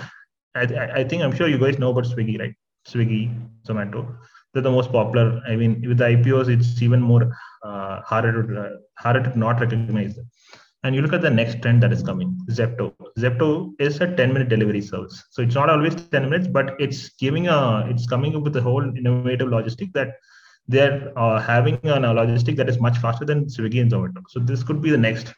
I, 0.54 1.00
I 1.00 1.04
think 1.04 1.22
I'm 1.22 1.34
sure 1.34 1.48
you 1.48 1.58
guys 1.58 1.78
know 1.78 1.90
about 1.90 2.04
Swiggy, 2.04 2.38
right? 2.40 2.54
Swiggy, 2.86 3.22
Zomato. 3.66 4.16
They're 4.52 4.62
the 4.62 4.70
most 4.70 4.90
popular. 4.90 5.40
I 5.46 5.56
mean, 5.56 5.84
with 5.86 5.98
the 5.98 6.04
IPOs, 6.04 6.48
it's 6.48 6.82
even 6.82 7.00
more 7.00 7.32
uh, 7.62 8.00
harder 8.02 8.42
to 8.42 8.60
uh, 8.60 8.70
harder 8.98 9.22
to 9.22 9.38
not 9.38 9.60
recognize 9.60 10.16
them. 10.16 10.28
And 10.84 10.94
you 10.94 11.02
look 11.02 11.12
at 11.12 11.22
the 11.22 11.30
next 11.30 11.60
trend 11.60 11.82
that 11.82 11.92
is 11.92 12.02
coming, 12.02 12.38
Zepto. 12.50 12.94
Zepto 13.18 13.72
is 13.80 14.00
a 14.00 14.14
10 14.14 14.32
minute 14.32 14.48
delivery 14.48 14.80
service. 14.80 15.24
So 15.30 15.42
it's 15.42 15.54
not 15.54 15.68
always 15.68 15.94
10 15.96 16.30
minutes, 16.30 16.46
but 16.46 16.80
it's 16.80 17.10
giving 17.16 17.48
a, 17.48 17.84
it's 17.88 18.06
coming 18.06 18.36
up 18.36 18.42
with 18.42 18.56
a 18.56 18.62
whole 18.62 18.84
innovative 18.96 19.48
logistic 19.48 19.92
that 19.94 20.14
they're 20.68 21.12
uh, 21.18 21.40
having 21.40 21.74
a 21.76 21.98
logistic 21.98 22.56
that 22.56 22.68
is 22.68 22.78
much 22.78 22.98
faster 22.98 23.24
than 23.24 23.46
Swiggy 23.46 23.80
and 23.80 23.90
Zomato. 23.90 24.22
So 24.28 24.38
this 24.38 24.62
could 24.62 24.80
be 24.80 24.90
the 24.90 24.98
next 24.98 25.34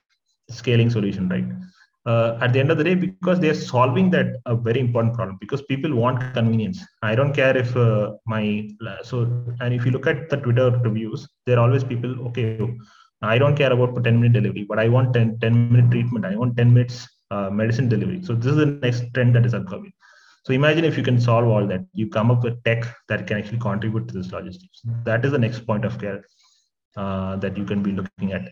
scaling 0.51 0.91
solution, 0.91 1.29
right? 1.29 1.45
Uh, 2.07 2.39
at 2.41 2.53
the 2.53 2.61
end 2.61 2.71
of 2.71 2.79
the 2.79 2.85
day, 2.85 2.95
because 2.95 3.39
they're 3.41 3.55
solving 3.55 4.11
that 4.11 4.37
a 4.47 4.57
very 4.57 4.81
important 4.81 5.15
problem 5.15 5.37
because 5.39 5.63
people 5.63 5.95
want 5.95 6.35
convenience. 6.35 6.83
I 7.03 7.15
don't 7.15 7.35
care 7.35 7.57
if 7.57 7.77
uh, 7.77 8.13
my 8.27 8.71
so 9.03 9.23
and 9.61 9.75
if 9.75 9.85
you 9.85 9.91
look 9.91 10.07
at 10.07 10.31
the 10.31 10.39
Twitter 10.39 10.71
reviews, 10.71 11.29
there 11.45 11.59
are 11.59 11.65
always 11.67 11.85
people 11.85 12.29
okay 12.29 12.59
I 13.23 13.39
don't 13.39 13.57
care 13.57 13.73
about 13.73 14.03
10 14.03 14.21
minute 14.21 14.33
delivery, 14.33 14.65
but 14.69 14.79
I 14.79 14.89
want 14.89 15.13
10, 15.15 15.39
10 15.41 15.71
minute 15.71 15.91
treatment. 15.91 16.25
I 16.25 16.37
want 16.37 16.57
10 16.57 16.73
minutes 16.73 17.09
uh, 17.31 17.51
medicine 17.51 17.89
delivery. 17.89 18.23
So 18.23 18.35
this 18.35 18.47
is 18.47 18.57
the 18.57 18.67
next 18.67 19.13
trend 19.15 19.35
that 19.37 19.45
is 19.45 19.55
upcoming. 19.55 19.93
So 20.45 20.55
imagine 20.55 20.85
if 20.85 20.97
you 20.97 21.03
can 21.03 21.21
solve 21.21 21.47
all 21.47 21.67
that, 21.67 21.85
you 21.93 22.09
come 22.09 22.31
up 22.31 22.43
with 22.43 22.63
tech 22.65 22.85
that 23.09 23.27
can 23.27 23.37
actually 23.37 23.59
contribute 23.59 24.09
to 24.09 24.15
this 24.15 24.33
logistics. 24.33 24.81
That 25.05 25.25
is 25.25 25.33
the 25.33 25.39
next 25.39 25.67
point 25.67 25.85
of 25.85 25.99
care 25.99 26.25
uh, 26.97 27.37
that 27.37 27.57
you 27.57 27.65
can 27.65 27.83
be 27.83 27.93
looking 27.93 28.33
at. 28.33 28.49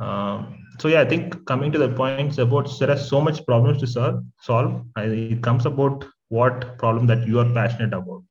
Um, 0.00 0.64
so 0.78 0.88
yeah, 0.88 1.00
I 1.00 1.04
think 1.04 1.44
coming 1.44 1.70
to 1.72 1.78
the 1.78 1.88
points 1.90 2.38
about 2.38 2.70
there 2.78 2.90
are 2.90 2.96
so 2.96 3.20
much 3.20 3.44
problems 3.44 3.80
to 3.80 3.86
solve. 3.86 4.24
Solve. 4.40 4.84
it 4.96 5.42
comes 5.42 5.66
about 5.66 6.06
what 6.28 6.78
problem 6.78 7.06
that 7.08 7.26
you 7.26 7.40
are 7.40 7.52
passionate 7.52 7.92
about, 7.92 8.22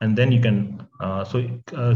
and 0.00 0.16
then 0.16 0.32
you 0.32 0.40
can. 0.40 0.86
Uh, 1.00 1.24
so 1.24 1.48
uh, 1.74 1.94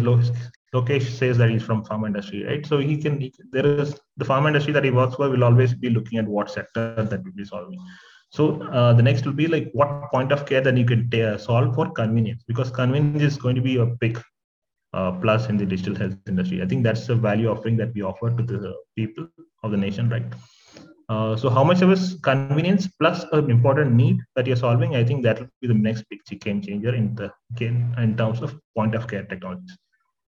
Lokesh 0.74 1.08
says 1.18 1.36
that 1.38 1.50
he's 1.50 1.62
from 1.62 1.84
pharma 1.84 2.06
industry, 2.06 2.44
right? 2.44 2.64
So 2.64 2.78
he 2.78 2.96
can. 2.96 3.20
He, 3.20 3.32
there 3.50 3.66
is 3.66 3.98
the 4.16 4.24
pharma 4.24 4.48
industry 4.48 4.72
that 4.72 4.84
he 4.84 4.90
works 4.90 5.16
for 5.16 5.28
will 5.28 5.44
always 5.44 5.74
be 5.74 5.90
looking 5.90 6.18
at 6.18 6.26
what 6.26 6.50
sector 6.50 6.94
that 7.02 7.24
will 7.24 7.32
be 7.32 7.44
solving. 7.44 7.78
So 8.30 8.62
uh, 8.62 8.92
the 8.92 9.02
next 9.02 9.26
will 9.26 9.32
be 9.32 9.48
like 9.48 9.70
what 9.72 10.10
point 10.12 10.30
of 10.30 10.46
care 10.46 10.60
that 10.60 10.76
you 10.76 10.84
can 10.84 11.10
t- 11.10 11.38
solve 11.38 11.74
for 11.74 11.90
convenience 11.90 12.44
because 12.46 12.70
convenience 12.70 13.22
is 13.22 13.36
going 13.36 13.56
to 13.56 13.62
be 13.62 13.78
a 13.78 13.86
big 13.86 14.22
uh, 14.92 15.12
plus 15.12 15.48
in 15.48 15.56
the 15.56 15.66
digital 15.66 15.96
health 15.96 16.16
industry. 16.28 16.62
I 16.62 16.66
think 16.66 16.84
that's 16.84 17.06
the 17.06 17.16
value 17.16 17.48
offering 17.48 17.76
that 17.78 17.92
we 17.94 18.02
offer 18.02 18.30
to 18.30 18.42
the 18.42 18.74
people 18.96 19.26
of 19.64 19.72
the 19.72 19.76
nation, 19.76 20.08
right? 20.08 20.24
Uh, 21.08 21.36
so 21.36 21.50
how 21.50 21.64
much 21.64 21.82
of 21.82 21.90
a 21.90 21.96
convenience 22.22 22.86
plus 23.00 23.24
an 23.32 23.50
important 23.50 23.92
need 23.92 24.20
that 24.36 24.46
you're 24.46 24.54
solving? 24.54 24.94
I 24.94 25.02
think 25.02 25.24
that 25.24 25.40
will 25.40 25.48
be 25.60 25.66
the 25.66 25.74
next 25.74 26.04
big 26.08 26.20
game 26.40 26.62
changer 26.62 26.94
in 26.94 27.16
the 27.16 27.32
in 27.60 28.16
terms 28.16 28.42
of 28.42 28.56
point 28.76 28.94
of 28.94 29.08
care 29.08 29.24
technologies. 29.24 29.76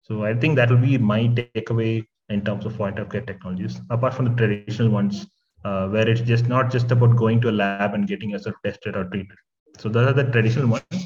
So 0.09 0.25
I 0.25 0.33
think 0.33 0.55
that 0.57 0.69
will 0.69 0.77
be 0.77 0.97
my 0.97 1.27
takeaway 1.27 2.05
in 2.29 2.43
terms 2.43 2.65
of 2.65 2.75
point 2.75 2.99
of 2.99 3.09
care 3.09 3.21
technologies, 3.21 3.79
apart 3.89 4.13
from 4.13 4.25
the 4.25 4.35
traditional 4.35 4.89
ones, 4.89 5.27
uh, 5.63 5.87
where 5.87 6.09
it's 6.09 6.21
just 6.21 6.47
not 6.47 6.71
just 6.71 6.91
about 6.91 7.15
going 7.15 7.39
to 7.41 7.49
a 7.49 7.51
lab 7.51 7.93
and 7.93 8.07
getting 8.07 8.31
yourself 8.31 8.55
tested 8.65 8.97
or 8.97 9.05
treated. 9.05 9.37
So 9.77 9.87
those 9.87 10.09
are 10.09 10.13
the 10.13 10.23
traditional 10.31 10.67
ones 10.67 11.05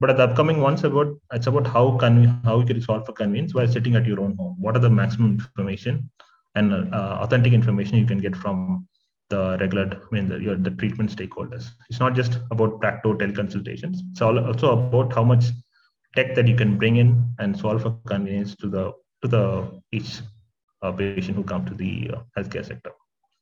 but 0.00 0.16
the 0.16 0.22
upcoming 0.24 0.60
ones 0.60 0.82
about 0.82 1.14
it's 1.32 1.46
about 1.46 1.66
how 1.66 1.96
can 1.98 2.24
how 2.44 2.58
you 2.60 2.66
can 2.66 2.80
solve 2.80 3.04
for 3.06 3.12
convenience 3.12 3.54
while 3.54 3.68
sitting 3.68 3.96
at 3.96 4.06
your 4.06 4.20
own 4.20 4.34
home. 4.36 4.56
What 4.58 4.74
are 4.76 4.80
the 4.80 4.90
maximum 4.90 5.32
information 5.32 6.10
and 6.54 6.72
uh, 6.94 7.18
authentic 7.20 7.52
information 7.52 7.98
you 7.98 8.06
can 8.06 8.18
get 8.18 8.34
from 8.34 8.88
the 9.28 9.56
regular, 9.60 9.84
I 9.84 10.14
mean, 10.14 10.28
the, 10.28 10.40
your, 10.40 10.56
the 10.56 10.70
treatment 10.70 11.14
stakeholders. 11.14 11.68
It's 11.88 12.00
not 12.00 12.14
just 12.14 12.38
about 12.50 12.80
practo 12.80 13.16
teleconsultations. 13.16 13.98
It's 14.10 14.20
also 14.22 14.88
about 14.88 15.12
how 15.12 15.22
much 15.22 15.44
tech 16.14 16.34
that 16.34 16.48
you 16.48 16.56
can 16.56 16.76
bring 16.76 16.96
in 16.96 17.24
and 17.38 17.56
solve 17.56 17.82
for 17.82 17.96
convenience 18.06 18.54
to 18.56 18.68
the 18.68 18.92
to 19.22 19.28
the 19.28 19.44
each 19.92 20.20
uh, 20.82 20.92
patient 20.92 21.36
who 21.36 21.44
come 21.44 21.64
to 21.66 21.74
the 21.74 22.10
uh, 22.14 22.20
healthcare 22.36 22.64
sector. 22.64 22.92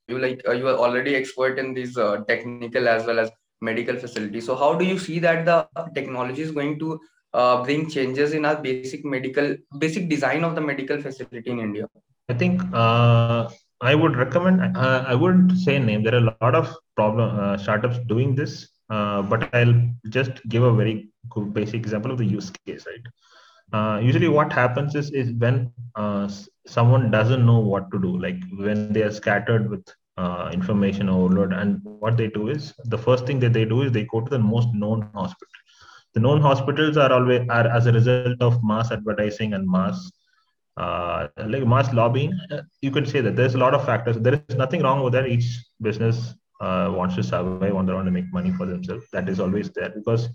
You 0.08 0.18
like 0.18 0.42
uh, 0.46 0.52
you 0.52 0.68
are 0.68 0.76
already 0.76 1.14
expert 1.14 1.58
in 1.58 1.74
these 1.74 1.96
uh, 1.96 2.18
technical 2.28 2.88
as 2.88 3.06
well 3.06 3.18
as 3.18 3.30
medical 3.60 3.96
facility. 3.96 4.40
So 4.40 4.56
how 4.56 4.74
do 4.74 4.84
you 4.84 4.98
see 4.98 5.18
that 5.20 5.44
the 5.44 5.68
technology 5.94 6.42
is 6.42 6.50
going 6.50 6.78
to 6.78 7.00
uh, 7.34 7.62
bring 7.64 7.88
changes 7.90 8.32
in 8.32 8.44
our 8.44 8.56
basic 8.56 9.04
medical, 9.04 9.56
basic 9.78 10.08
design 10.08 10.44
of 10.44 10.54
the 10.54 10.60
medical 10.60 11.00
facility 11.00 11.50
in 11.50 11.60
India? 11.60 11.86
I 12.28 12.34
think 12.34 12.62
uh, 12.72 13.48
I 13.80 13.94
would 13.94 14.16
recommend. 14.16 14.76
Uh, 14.76 15.04
I 15.06 15.14
wouldn't 15.14 15.52
say 15.58 15.78
name. 15.78 16.02
There 16.02 16.14
are 16.14 16.18
a 16.18 16.36
lot 16.42 16.54
of 16.54 16.74
problem 16.96 17.38
uh, 17.38 17.56
startups 17.56 17.98
doing 18.06 18.34
this, 18.34 18.68
uh, 18.90 19.22
but 19.22 19.54
I'll 19.54 19.74
just 20.08 20.32
give 20.48 20.62
a 20.62 20.72
very 20.72 21.10
basic 21.36 21.74
example 21.74 22.10
of 22.10 22.18
the 22.18 22.24
use 22.24 22.50
case. 22.50 22.84
Right. 22.86 23.06
Uh, 23.72 23.98
usually, 24.00 24.28
what 24.28 24.52
happens 24.52 24.94
is 24.94 25.10
is 25.10 25.32
when 25.32 25.72
someone 26.66 27.10
doesn't 27.10 27.44
know 27.44 27.58
what 27.58 27.90
to 27.92 27.98
do, 28.00 28.18
like 28.18 28.40
when 28.58 28.92
they 28.92 29.02
are 29.02 29.10
scattered 29.10 29.68
with 29.70 29.84
uh, 30.16 30.50
information 30.52 31.08
overload. 31.08 31.52
And 31.52 31.80
what 31.82 32.16
they 32.16 32.28
do 32.28 32.48
is 32.48 32.72
the 32.84 32.98
first 32.98 33.26
thing 33.26 33.40
that 33.40 33.52
they 33.52 33.64
do 33.64 33.82
is 33.82 33.92
they 33.92 34.04
go 34.04 34.20
to 34.20 34.30
the 34.30 34.38
most 34.38 34.68
known 34.74 35.02
hospital. 35.14 35.52
The 36.14 36.20
known 36.20 36.40
hospitals 36.40 36.96
are 36.96 37.12
always 37.12 37.46
are 37.50 37.66
as 37.68 37.86
a 37.86 37.92
result 37.92 38.40
of 38.40 38.62
mass 38.64 38.90
advertising 38.90 39.54
and 39.54 39.68
mass 39.68 40.10
uh, 40.76 41.28
like 41.46 41.66
mass 41.66 41.92
lobbying. 41.92 42.32
Uh, 42.50 42.62
you 42.80 42.90
could 42.90 43.08
say 43.08 43.20
that 43.20 43.36
there's 43.36 43.54
a 43.54 43.58
lot 43.58 43.74
of 43.74 43.84
factors. 43.84 44.18
There 44.18 44.34
is 44.34 44.56
nothing 44.56 44.82
wrong 44.82 45.02
with 45.02 45.12
that. 45.14 45.26
Each 45.26 45.48
business 45.80 46.34
uh, 46.60 46.92
wants 46.94 47.16
to 47.16 47.22
survive, 47.24 47.74
on 47.76 47.86
their 47.86 47.96
own 47.96 48.06
to 48.06 48.10
make 48.10 48.32
money 48.32 48.50
for 48.52 48.66
themselves. 48.66 49.06
That 49.12 49.28
is 49.28 49.40
always 49.40 49.70
there 49.70 49.90
because 49.90 50.28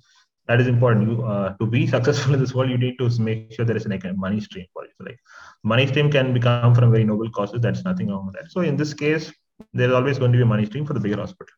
that 0.48 0.60
is 0.62 0.68
important. 0.68 1.10
You 1.10 1.24
uh, 1.24 1.56
to 1.58 1.66
be 1.66 1.88
successful 1.88 2.34
in 2.34 2.40
this 2.40 2.54
world, 2.54 2.70
you 2.70 2.78
need 2.78 2.98
to 3.00 3.10
make 3.20 3.54
sure 3.54 3.66
there 3.66 3.78
is 3.78 3.86
an 3.86 3.94
a 3.94 4.14
money 4.14 4.42
stream 4.42 4.66
for 4.74 4.84
you. 4.84 4.92
So 4.98 5.06
like 5.06 5.20
money 5.64 5.88
stream 5.88 6.12
can 6.12 6.34
become 6.34 6.76
from 6.76 6.92
very 6.92 7.04
noble 7.04 7.30
causes. 7.32 7.62
That's 7.62 7.84
nothing 7.84 8.10
wrong 8.10 8.26
with 8.28 8.36
that. 8.36 8.52
So 8.52 8.62
in 8.62 8.76
this 8.76 8.94
case, 8.94 9.32
there's 9.74 9.94
always 9.94 10.20
going 10.20 10.32
to 10.34 10.38
be 10.38 10.44
a 10.44 10.46
money 10.46 10.66
stream 10.66 10.86
for 10.86 10.94
the 10.94 11.00
bigger 11.00 11.18
hospital. 11.18 11.54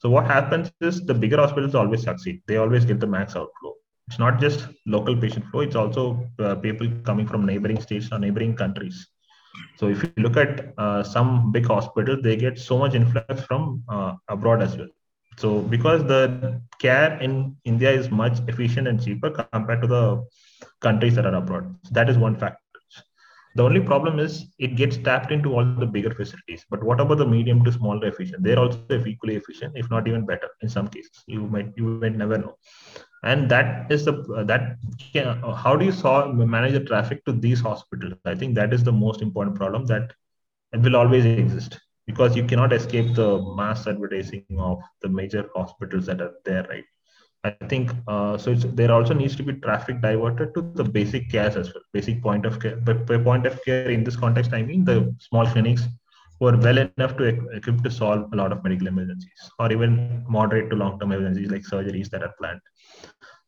So 0.00 0.10
what 0.10 0.26
happens 0.26 0.70
is 0.80 1.04
the 1.04 1.14
bigger 1.14 1.36
hospitals 1.38 1.74
always 1.74 2.02
succeed. 2.02 2.42
They 2.46 2.56
always 2.56 2.84
get 2.84 3.00
the 3.00 3.06
max 3.06 3.34
outflow. 3.36 3.74
It's 4.06 4.18
not 4.18 4.40
just 4.40 4.66
local 4.86 5.16
patient 5.16 5.46
flow. 5.46 5.60
It's 5.60 5.76
also 5.76 6.26
uh, 6.38 6.54
people 6.56 6.88
coming 7.04 7.26
from 7.26 7.44
neighboring 7.44 7.80
states 7.80 8.08
or 8.12 8.18
neighboring 8.18 8.54
countries. 8.56 9.08
So 9.76 9.88
if 9.88 10.02
you 10.02 10.10
look 10.16 10.36
at 10.36 10.72
uh, 10.78 11.02
some 11.02 11.50
big 11.52 11.66
hospitals, 11.66 12.20
they 12.22 12.36
get 12.36 12.58
so 12.58 12.78
much 12.78 12.94
influx 12.94 13.42
from 13.42 13.82
uh, 13.88 14.14
abroad 14.28 14.62
as 14.62 14.76
well. 14.76 14.88
So 15.38 15.62
because 15.62 16.04
the 16.04 16.60
care 16.78 17.18
in 17.20 17.56
India 17.64 17.90
is 17.90 18.10
much 18.10 18.38
efficient 18.48 18.88
and 18.88 19.02
cheaper 19.02 19.30
compared 19.30 19.82
to 19.82 19.88
the 19.88 20.24
countries 20.80 21.14
that 21.16 21.26
are 21.26 21.34
abroad. 21.34 21.76
So 21.84 21.90
that 21.94 22.10
is 22.10 22.18
one 22.18 22.36
factor. 22.36 22.62
The 23.56 23.62
only 23.64 23.80
problem 23.80 24.18
is 24.18 24.46
it 24.58 24.76
gets 24.76 24.98
tapped 24.98 25.32
into 25.32 25.54
all 25.54 25.64
the 25.64 25.86
bigger 25.86 26.12
facilities. 26.12 26.64
But 26.70 26.84
what 26.84 27.00
about 27.00 27.18
the 27.18 27.26
medium 27.26 27.64
to 27.64 27.72
smaller 27.72 28.06
efficient? 28.08 28.44
They're 28.44 28.58
also 28.58 28.84
equally 29.06 29.36
efficient, 29.36 29.74
if 29.76 29.90
not 29.90 30.06
even 30.06 30.26
better 30.26 30.48
in 30.62 30.68
some 30.68 30.88
cases. 30.88 31.24
You 31.26 31.46
might 31.46 31.72
you 31.76 31.84
might 31.84 32.16
never 32.16 32.38
know. 32.38 32.56
And 33.22 33.50
that 33.50 33.90
is 33.90 34.04
the 34.04 34.12
that 34.46 34.76
how 35.56 35.76
do 35.76 35.84
you 35.84 35.92
solve 35.92 36.34
manage 36.36 36.72
the 36.72 36.84
traffic 36.84 37.24
to 37.26 37.32
these 37.32 37.60
hospitals? 37.60 38.14
I 38.26 38.34
think 38.34 38.54
that 38.56 38.72
is 38.72 38.84
the 38.84 38.92
most 38.92 39.22
important 39.22 39.56
problem 39.56 39.86
that 39.86 40.12
will 40.84 40.96
always 40.96 41.24
exist 41.26 41.78
because 42.08 42.34
you 42.34 42.44
cannot 42.50 42.72
escape 42.72 43.14
the 43.14 43.30
mass 43.56 43.86
advertising 43.86 44.44
of 44.58 44.78
the 45.02 45.08
major 45.08 45.48
hospitals 45.54 46.06
that 46.06 46.22
are 46.22 46.32
there, 46.44 46.66
right? 46.70 46.84
I 47.44 47.50
think 47.68 47.92
uh, 48.08 48.36
so. 48.38 48.54
there 48.54 48.90
also 48.90 49.14
needs 49.14 49.36
to 49.36 49.42
be 49.42 49.52
traffic 49.52 50.00
diverted 50.00 50.54
to 50.54 50.62
the 50.74 50.84
basic 50.84 51.30
care 51.30 51.46
as 51.46 51.72
well, 51.72 51.84
basic 51.92 52.22
point 52.22 52.46
of 52.46 52.60
care. 52.60 52.76
But 52.76 53.06
by 53.06 53.18
point 53.18 53.46
of 53.46 53.62
care 53.64 53.90
in 53.90 54.04
this 54.04 54.16
context, 54.16 54.52
I 54.54 54.62
mean 54.62 54.84
the 54.84 55.14
small 55.20 55.46
clinics 55.46 55.84
who 56.40 56.48
are 56.48 56.56
well 56.56 56.78
enough 56.78 57.16
to 57.18 57.24
equip 57.58 57.82
to 57.84 57.90
solve 57.90 58.32
a 58.32 58.36
lot 58.36 58.52
of 58.52 58.64
medical 58.64 58.88
emergencies 58.88 59.50
or 59.58 59.70
even 59.70 60.24
moderate 60.28 60.70
to 60.70 60.76
long-term 60.76 61.12
emergencies 61.12 61.50
like 61.50 61.62
surgeries 61.62 62.10
that 62.10 62.22
are 62.22 62.34
planned. 62.40 62.60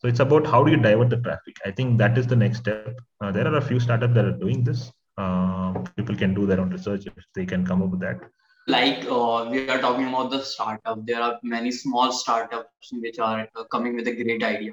So 0.01 0.09
it's 0.09 0.21
about 0.21 0.47
how 0.47 0.63
do 0.65 0.71
you 0.71 0.77
divert 0.77 1.11
the 1.11 1.17
traffic. 1.17 1.57
I 1.65 1.71
think 1.71 1.99
that 1.99 2.19
is 2.19 2.27
the 2.27 2.37
next 2.37 2.59
step. 2.59 2.99
Uh, 3.21 3.33
there 3.33 3.47
are 3.47 3.57
a 3.57 3.63
few 3.63 3.81
startups 3.81 4.15
that 4.15 4.25
are 4.25 4.39
doing 4.45 4.65
this. 4.65 4.93
Uh, 5.17 5.73
people 5.97 6.15
can 6.15 6.35
do 6.35 6.47
their 6.47 6.61
own 6.61 6.71
research 6.71 7.07
if 7.07 7.25
they 7.35 7.47
can 7.47 7.67
come 7.67 7.83
up 7.83 7.91
with 7.91 8.01
that 8.01 8.21
like 8.67 9.05
uh, 9.11 9.47
we 9.51 9.61
are 9.61 9.71
talking 9.71 10.09
about 10.09 10.31
the 10.31 10.43
startup. 10.43 11.05
There 11.07 11.21
are 11.21 11.39
many 11.43 11.71
small 11.71 12.13
startups 12.13 12.91
which 12.93 13.19
are 13.19 13.49
uh, 13.57 13.65
coming 13.73 13.97
with 13.97 14.07
a 14.09 14.13
great 14.15 14.43
idea. 14.43 14.73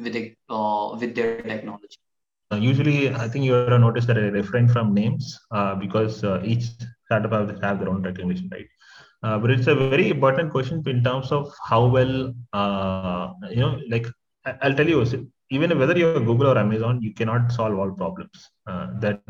with 0.00 0.16
uh, 0.48 0.96
with 1.00 1.14
their 1.14 1.42
technology. 1.42 1.98
Uh, 2.52 2.56
usually, 2.56 3.10
I 3.14 3.28
think 3.28 3.44
you 3.44 3.52
have 3.52 3.80
noticed 3.80 4.06
that 4.08 4.18
I 4.18 4.22
refrain 4.40 4.68
from 4.68 4.92
names 4.94 5.38
uh, 5.52 5.74
because 5.76 6.24
uh, 6.24 6.40
each 6.44 6.64
startup 7.06 7.32
have, 7.32 7.62
have 7.62 7.78
their 7.78 7.88
own 7.88 8.02
recognition, 8.02 8.48
right? 8.52 8.66
Uh, 9.22 9.38
but 9.38 9.50
it's 9.50 9.68
a 9.68 9.74
very 9.74 10.08
important 10.10 10.50
question 10.50 10.82
in 10.86 11.04
terms 11.04 11.30
of 11.30 11.52
how 11.64 11.86
well, 11.86 12.34
uh, 12.52 13.32
you 13.50 13.60
know, 13.60 13.78
like 13.88 14.06
I'll 14.62 14.74
tell 14.74 14.88
you, 14.88 15.04
even 15.50 15.78
whether 15.78 15.96
you're 15.96 16.20
Google 16.20 16.48
or 16.48 16.58
Amazon, 16.58 17.00
you 17.02 17.12
cannot 17.14 17.52
solve 17.52 17.78
all 17.78 17.90
problems. 17.92 18.50
that 18.66 19.20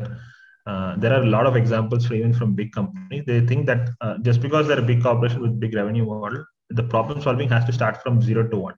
there 0.65 1.13
are 1.13 1.23
a 1.23 1.31
lot 1.35 1.45
of 1.45 1.55
examples 1.55 2.05
for 2.07 2.15
even 2.15 2.33
from 2.33 2.53
big 2.55 2.71
companies. 2.71 3.23
They 3.27 3.41
think 3.45 3.65
that 3.67 3.89
just 4.23 4.41
because 4.41 4.67
they're 4.67 4.79
a 4.79 4.89
big 4.93 5.03
corporation 5.03 5.41
with 5.41 5.59
big 5.59 5.75
revenue 5.75 6.05
model, 6.05 6.43
the 6.69 6.83
problem 6.83 7.21
solving 7.21 7.49
has 7.49 7.65
to 7.65 7.73
start 7.73 8.01
from 8.01 8.21
zero 8.21 8.47
to 8.47 8.57
one 8.57 8.75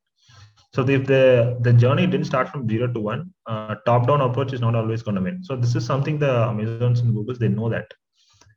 so 0.76 0.82
if 0.90 1.06
the 1.06 1.58
the 1.62 1.72
journey 1.72 2.06
didn't 2.08 2.26
start 2.26 2.50
from 2.50 2.68
zero 2.68 2.88
to 2.92 3.00
one, 3.00 3.32
uh, 3.46 3.76
top 3.86 4.08
down 4.08 4.22
approach 4.22 4.54
is 4.54 4.62
not 4.62 4.76
always 4.76 5.04
going 5.04 5.16
to 5.16 5.22
win. 5.22 5.44
So 5.44 5.56
this 5.56 5.76
is 5.76 5.86
something 5.86 6.18
the 6.18 6.34
Amazons 6.52 7.02
and 7.02 7.16
Googles 7.16 7.38
they 7.38 7.48
know 7.48 7.70
that. 7.70 7.94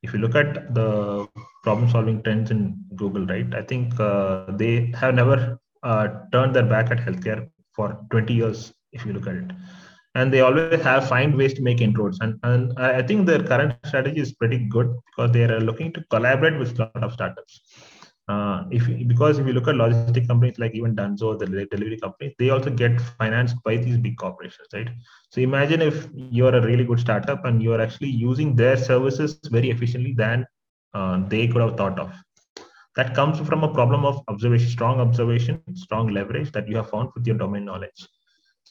If 0.03 0.15
you 0.15 0.21
look 0.21 0.35
at 0.35 0.75
the 0.75 1.29
problem 1.63 1.91
solving 1.91 2.23
trends 2.23 2.51
in 2.51 2.79
Google, 2.95 3.27
right, 3.27 3.53
I 3.55 3.63
think 3.63 3.99
uh, 4.01 4.47
they 4.53 4.93
have 4.99 5.15
never 5.15 5.59
uh, 5.83 6.09
turned 6.33 6.55
their 6.55 6.65
back 6.65 6.91
at 6.91 6.99
healthcare 6.99 7.49
for 7.75 7.99
20 8.11 8.33
years. 8.33 8.73
If 8.93 9.05
you 9.05 9.13
look 9.13 9.27
at 9.27 9.35
it, 9.35 9.51
and 10.15 10.33
they 10.33 10.41
always 10.41 10.81
have 10.81 11.09
find 11.09 11.37
ways 11.37 11.53
to 11.55 11.63
make 11.63 11.83
inroads, 11.83 12.19
and 12.23 12.39
and 12.45 12.73
I 12.79 13.03
think 13.03 13.27
their 13.27 13.43
current 13.43 13.75
strategy 13.85 14.23
is 14.23 14.33
pretty 14.33 14.61
good 14.77 14.95
because 15.11 15.33
they 15.33 15.45
are 15.45 15.61
looking 15.61 15.93
to 15.93 16.05
collaborate 16.09 16.59
with 16.59 16.79
a 16.79 16.85
lot 16.85 17.05
of 17.05 17.13
startups 17.13 17.61
uh, 18.29 18.65
if 18.71 18.87
because 19.09 19.39
if 19.39 19.47
you 19.47 19.53
look 19.53 19.69
at 19.69 19.77
logistic 19.77 20.15
companies 20.17 20.59
like 20.59 20.75
even 20.75 20.83
Dunzo, 20.85 21.39
the 21.39 21.47
delivery 21.47 21.87
companies, 21.99 22.35
they 22.39 22.51
also 22.51 22.71
get 22.71 23.01
financed 23.01 23.57
by 23.65 23.77
these 23.77 23.97
big 23.99 24.17
corporations, 24.17 24.69
right? 24.75 24.89
So 25.31 25.41
imagine 25.41 25.83
if 25.83 26.09
you're 26.15 26.55
a 26.55 26.65
really 26.65 26.85
good 26.85 27.01
startup 27.01 27.45
and 27.45 27.63
you're 27.63 27.81
actually 27.81 28.11
using 28.11 28.57
their 28.57 28.77
services 28.77 29.39
very 29.45 29.71
efficiently 29.71 30.13
than 30.13 30.47
uh, 30.95 31.21
they 31.29 31.47
could 31.49 31.63
have 31.63 31.77
thought 31.77 31.99
of. 31.99 32.13
That 32.97 33.15
comes 33.15 33.39
from 33.41 33.63
a 33.65 33.73
problem 33.73 34.05
of 34.05 34.23
observation, 34.29 34.69
strong 34.69 35.01
observation, 35.01 35.63
strong 35.77 36.09
leverage 36.09 36.53
that 36.53 36.69
you 36.69 36.77
have 36.77 36.91
found 36.91 37.11
with 37.15 37.27
your 37.27 37.37
domain 37.37 37.65
knowledge. 37.65 38.07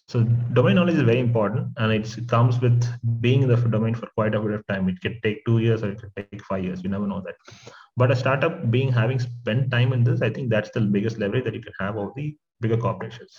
So 0.08 0.24
domain 0.54 0.76
knowledge 0.76 0.96
is 0.96 1.02
very 1.02 1.20
important, 1.20 1.68
and 1.78 1.92
it 1.92 2.28
comes 2.28 2.60
with 2.60 2.84
being 3.22 3.42
in 3.42 3.50
the 3.50 3.56
domain 3.56 3.96
for 3.96 4.08
quite 4.14 4.36
a 4.36 4.40
bit 4.40 4.52
of 4.52 4.68
time. 4.68 4.88
It 4.88 5.02
can 5.02 5.20
take 5.24 5.44
two 5.46 5.58
years 5.60 5.84
or 5.84 5.92
it 5.92 6.00
can 6.00 6.12
take 6.16 6.44
five 6.44 6.64
years. 6.64 6.84
You 6.84 6.90
never 6.90 7.08
know 7.08 7.22
that. 7.22 7.36
But 7.98 8.12
a 8.12 8.16
startup 8.16 8.70
being 8.70 8.92
having 8.92 9.20
spent 9.20 9.72
time 9.72 9.94
in 9.94 10.04
this, 10.04 10.22
I 10.22 10.30
think 10.30 10.50
that's 10.50 10.70
the 10.72 10.82
biggest 10.82 11.18
leverage 11.18 11.44
that 11.46 11.56
you 11.56 11.62
can 11.62 11.74
have 11.80 11.98
over 11.98 12.12
the 12.16 12.38
bigger 12.62 12.78
corporations. 12.78 13.36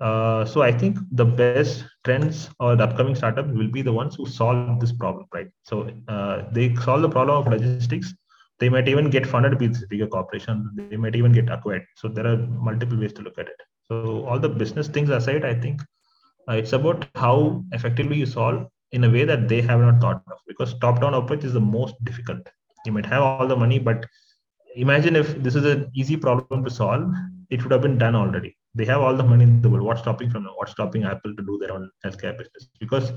Uh, 0.00 0.44
so 0.44 0.62
I 0.62 0.72
think 0.72 0.98
the 1.12 1.24
best 1.24 1.84
trends 2.04 2.50
or 2.58 2.74
the 2.74 2.84
upcoming 2.84 3.14
startup 3.14 3.46
will 3.48 3.68
be 3.68 3.82
the 3.82 3.92
ones 3.92 4.16
who 4.16 4.26
solve 4.26 4.80
this 4.80 4.92
problem, 4.92 5.26
right? 5.32 5.48
So 5.62 5.90
uh, 6.08 6.44
they 6.52 6.74
solve 6.76 7.02
the 7.02 7.08
problem 7.10 7.36
of 7.36 7.46
logistics. 7.52 8.14
They 8.58 8.68
might 8.68 8.88
even 8.88 9.10
get 9.10 9.26
funded 9.26 9.58
by 9.58 9.68
bigger 9.90 10.06
corporations. 10.06 10.68
They 10.74 10.96
might 10.96 11.14
even 11.16 11.32
get 11.32 11.50
acquired. 11.50 11.84
So 11.96 12.08
there 12.08 12.26
are 12.26 12.36
multiple 12.36 12.98
ways 12.98 13.12
to 13.14 13.22
look 13.22 13.38
at 13.38 13.46
it. 13.46 13.60
So 13.90 14.24
all 14.26 14.38
the 14.38 14.48
business 14.48 14.88
things 14.88 15.10
aside, 15.10 15.44
I 15.44 15.54
think 15.54 15.82
uh, 16.48 16.54
it's 16.54 16.72
about 16.72 17.06
how 17.14 17.64
effectively 17.72 18.16
you 18.16 18.26
solve 18.26 18.66
in 18.92 19.04
a 19.04 19.10
way 19.10 19.24
that 19.24 19.48
they 19.48 19.60
have 19.62 19.80
not 19.80 20.00
thought 20.00 20.22
of. 20.30 20.38
Because 20.46 20.78
top-down 20.78 21.14
approach 21.14 21.44
is 21.44 21.52
the 21.52 21.60
most 21.60 21.94
difficult. 22.04 22.48
You 22.84 22.92
might 22.92 23.06
have 23.06 23.22
all 23.22 23.46
the 23.46 23.56
money, 23.56 23.78
but 23.78 24.06
imagine 24.76 25.16
if 25.16 25.34
this 25.42 25.54
is 25.54 25.64
an 25.64 25.90
easy 25.94 26.16
problem 26.16 26.64
to 26.64 26.70
solve, 26.70 27.12
it 27.50 27.62
would 27.62 27.72
have 27.72 27.82
been 27.82 27.98
done 27.98 28.14
already. 28.14 28.56
They 28.74 28.84
have 28.86 29.00
all 29.02 29.16
the 29.16 29.22
money 29.22 29.44
in 29.44 29.60
the 29.60 29.68
world. 29.68 29.84
What's 29.84 30.00
stopping 30.00 30.30
from 30.30 30.44
them? 30.44 30.54
What's 30.56 30.72
stopping 30.72 31.04
Apple 31.04 31.36
to 31.36 31.42
do 31.42 31.58
their 31.58 31.72
own 31.72 31.90
healthcare 32.04 32.36
business? 32.36 32.68
Because 32.80 33.12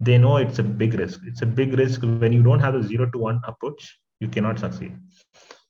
they 0.00 0.18
know 0.18 0.36
it's 0.36 0.58
a 0.58 0.62
big 0.62 0.94
risk. 0.94 1.20
It's 1.24 1.42
a 1.42 1.46
big 1.46 1.74
risk 1.74 2.02
when 2.02 2.32
you 2.32 2.42
don't 2.42 2.60
have 2.60 2.74
a 2.74 2.82
zero 2.82 3.08
to 3.10 3.18
one 3.18 3.40
approach, 3.44 3.98
you 4.20 4.28
cannot 4.28 4.58
succeed. 4.58 4.96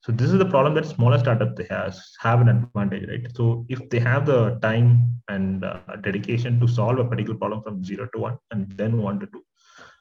So 0.06 0.12
this 0.12 0.30
is 0.30 0.38
the 0.38 0.46
problem 0.46 0.74
that 0.74 0.86
smaller 0.86 1.18
startups 1.18 1.54
they 1.56 1.66
has 1.68 2.00
have 2.20 2.40
an 2.40 2.48
advantage, 2.48 3.08
right? 3.08 3.26
So 3.34 3.66
if 3.68 3.90
they 3.90 3.98
have 3.98 4.24
the 4.24 4.56
time 4.62 5.20
and 5.26 5.64
uh, 5.64 5.80
dedication 6.00 6.60
to 6.60 6.68
solve 6.68 7.00
a 7.00 7.04
particular 7.04 7.36
problem 7.36 7.60
from 7.64 7.82
zero 7.82 8.06
to 8.14 8.20
one 8.20 8.38
and 8.52 8.70
then 8.76 9.02
one 9.02 9.18
to 9.18 9.26
two, 9.26 9.42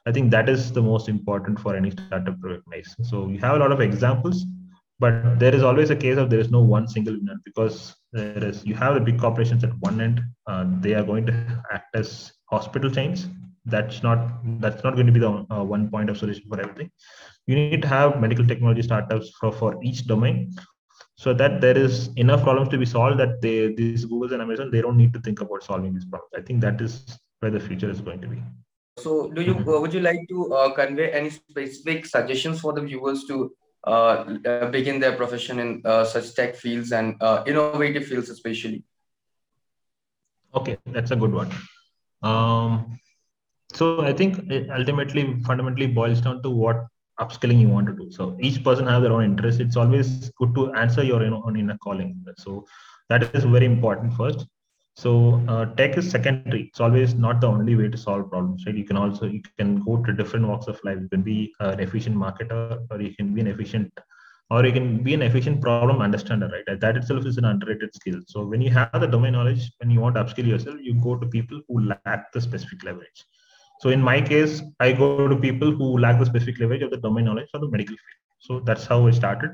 I 0.06 0.12
think 0.12 0.30
that 0.30 0.48
is 0.48 0.70
the 0.70 0.80
most 0.80 1.08
important 1.08 1.58
for 1.58 1.74
any 1.74 1.90
startup 1.90 2.40
to 2.40 2.48
recognize. 2.50 2.94
So 3.02 3.24
we 3.24 3.36
have 3.38 3.56
a 3.56 3.58
lot 3.58 3.72
of 3.72 3.80
examples, 3.80 4.46
but 5.00 5.40
there 5.40 5.52
is 5.52 5.64
always 5.64 5.90
a 5.90 5.96
case 5.96 6.18
of 6.18 6.30
there 6.30 6.38
is 6.38 6.52
no 6.52 6.60
one 6.60 6.86
single 6.86 7.14
winner 7.14 7.40
because 7.44 7.96
there 8.12 8.44
is 8.44 8.64
you 8.64 8.76
have 8.76 8.94
the 8.94 9.00
big 9.00 9.18
corporations 9.18 9.64
at 9.64 9.76
one 9.80 10.00
end, 10.00 10.22
uh, 10.46 10.66
they 10.78 10.94
are 10.94 11.02
going 11.02 11.26
to 11.26 11.64
act 11.72 11.96
as 11.96 12.32
hospital 12.48 12.92
chains. 12.92 13.26
That's 13.64 14.04
not 14.04 14.20
that's 14.60 14.84
not 14.84 14.94
going 14.94 15.06
to 15.06 15.12
be 15.12 15.18
the 15.18 15.44
uh, 15.50 15.64
one 15.64 15.90
point 15.90 16.10
of 16.10 16.16
solution 16.16 16.44
for 16.48 16.60
everything 16.60 16.92
you 17.46 17.54
need 17.54 17.82
to 17.82 17.88
have 17.88 18.20
medical 18.20 18.46
technology 18.46 18.82
startups 18.82 19.30
for, 19.40 19.52
for 19.52 19.78
each 19.82 20.06
domain 20.06 20.54
so 21.14 21.32
that 21.32 21.60
there 21.60 21.76
is 21.76 22.08
enough 22.16 22.42
problems 22.42 22.68
to 22.70 22.78
be 22.78 22.86
solved 22.86 23.18
that 23.18 23.40
they 23.40 23.72
these 23.74 24.04
googles 24.04 24.32
and 24.32 24.42
amazon 24.42 24.70
they 24.70 24.82
don't 24.82 24.96
need 24.96 25.12
to 25.12 25.20
think 25.20 25.40
about 25.40 25.62
solving 25.62 25.94
these 25.94 26.04
problems. 26.04 26.32
I 26.36 26.42
think 26.42 26.60
that 26.60 26.80
is 26.80 27.18
where 27.40 27.50
the 27.50 27.60
future 27.60 27.90
is 27.90 28.00
going 28.00 28.20
to 28.20 28.28
be. 28.28 28.42
So 28.98 29.30
do 29.30 29.42
you 29.42 29.54
mm-hmm. 29.54 29.80
would 29.82 29.94
you 29.94 30.00
like 30.00 30.20
to 30.28 30.54
uh, 30.54 30.74
convey 30.74 31.10
any 31.12 31.30
specific 31.30 32.06
suggestions 32.06 32.60
for 32.60 32.72
the 32.72 32.82
viewers 32.82 33.24
to 33.24 33.54
uh, 33.86 34.24
uh 34.46 34.70
begin 34.70 35.00
their 35.00 35.16
profession 35.16 35.58
in 35.60 35.82
uh, 35.84 36.04
such 36.04 36.34
tech 36.34 36.56
fields 36.56 36.92
and 36.92 37.16
uh, 37.22 37.44
innovative 37.46 38.06
fields 38.06 38.28
especially? 38.28 38.84
Okay 40.54 40.76
that's 40.86 41.10
a 41.12 41.16
good 41.16 41.32
one. 41.32 41.50
Um, 42.22 42.98
so 43.74 44.00
i 44.02 44.12
think 44.12 44.38
it 44.50 44.70
ultimately 44.70 45.22
fundamentally 45.46 45.86
boils 45.86 46.20
down 46.20 46.42
to 46.42 46.50
what 46.50 46.86
upskilling 47.20 47.60
you 47.60 47.68
want 47.68 47.86
to 47.86 47.92
do. 47.94 48.10
So 48.10 48.36
each 48.40 48.62
person 48.64 48.86
has 48.86 49.02
their 49.02 49.12
own 49.12 49.24
interest. 49.24 49.60
It's 49.60 49.76
always 49.76 50.30
good 50.38 50.54
to 50.54 50.72
answer 50.74 51.02
your 51.02 51.22
you 51.24 51.30
know, 51.30 51.42
own 51.46 51.56
inner 51.58 51.78
calling. 51.78 52.24
So 52.38 52.66
that 53.08 53.22
is 53.24 53.44
very 53.44 53.66
important 53.66 54.14
first. 54.14 54.46
So 54.96 55.42
uh, 55.48 55.66
tech 55.76 55.96
is 55.98 56.10
secondary. 56.10 56.62
It's 56.64 56.80
always 56.80 57.14
not 57.14 57.40
the 57.40 57.48
only 57.48 57.76
way 57.76 57.88
to 57.88 57.98
solve 57.98 58.30
problems, 58.30 58.64
right? 58.66 58.74
You 58.76 58.84
can 58.84 58.96
also 58.96 59.26
you 59.26 59.42
can 59.42 59.80
go 59.82 59.98
to 60.02 60.12
different 60.12 60.46
walks 60.48 60.66
of 60.68 60.80
life. 60.84 60.98
You 61.00 61.08
can 61.08 61.22
be 61.22 61.52
an 61.60 61.80
efficient 61.80 62.16
marketer, 62.16 62.86
or 62.90 63.00
you 63.00 63.14
can 63.14 63.34
be 63.34 63.40
an 63.42 63.46
efficient, 63.48 63.92
or 64.50 64.64
you 64.64 64.72
can 64.72 65.02
be 65.02 65.14
an 65.14 65.22
efficient 65.22 65.60
problem 65.60 66.00
understander, 66.00 66.48
right? 66.48 66.80
That 66.80 66.96
itself 66.96 67.26
is 67.26 67.36
an 67.38 67.44
underrated 67.44 67.94
skill. 67.94 68.20
So 68.26 68.46
when 68.46 68.62
you 68.62 68.70
have 68.70 69.00
the 69.00 69.06
domain 69.06 69.32
knowledge, 69.32 69.70
when 69.78 69.90
you 69.90 70.00
want 70.00 70.16
to 70.16 70.24
upskill 70.24 70.46
yourself, 70.46 70.76
you 70.80 70.94
go 71.02 71.16
to 71.16 71.26
people 71.26 71.60
who 71.68 71.86
lack 71.88 72.32
the 72.32 72.40
specific 72.40 72.84
leverage. 72.84 73.26
So 73.80 73.90
in 73.90 74.00
my 74.00 74.20
case, 74.20 74.62
I 74.80 74.92
go 74.92 75.28
to 75.28 75.36
people 75.36 75.70
who 75.70 75.98
lack 75.98 76.18
the 76.18 76.26
specific 76.26 76.58
leverage 76.58 76.82
of 76.82 76.90
the 76.90 76.96
domain 76.96 77.26
knowledge 77.26 77.48
of 77.54 77.60
the 77.60 77.68
medical 77.68 77.94
field. 77.94 78.22
So 78.38 78.60
that's 78.60 78.86
how 78.86 79.06
I 79.06 79.10
started. 79.10 79.50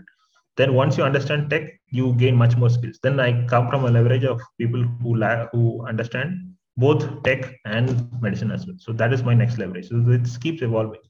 Then 0.56 0.74
once 0.74 0.98
you 0.98 1.04
understand 1.04 1.50
tech, 1.50 1.80
you 1.90 2.12
gain 2.14 2.36
much 2.36 2.56
more 2.56 2.70
skills. 2.70 2.98
Then 3.02 3.18
I 3.18 3.46
come 3.46 3.68
from 3.68 3.84
a 3.84 3.90
leverage 3.90 4.24
of 4.24 4.40
people 4.58 4.82
who 5.02 5.14
who 5.52 5.86
understand 5.86 6.54
both 6.76 7.22
tech 7.22 7.54
and 7.64 8.10
medicine 8.20 8.50
as 8.50 8.66
well. 8.66 8.76
So 8.78 8.92
that 8.92 9.12
is 9.12 9.22
my 9.22 9.34
next 9.34 9.58
leverage. 9.58 9.88
So 9.88 10.04
it 10.08 10.28
keeps 10.40 10.62
evolving. 10.62 11.00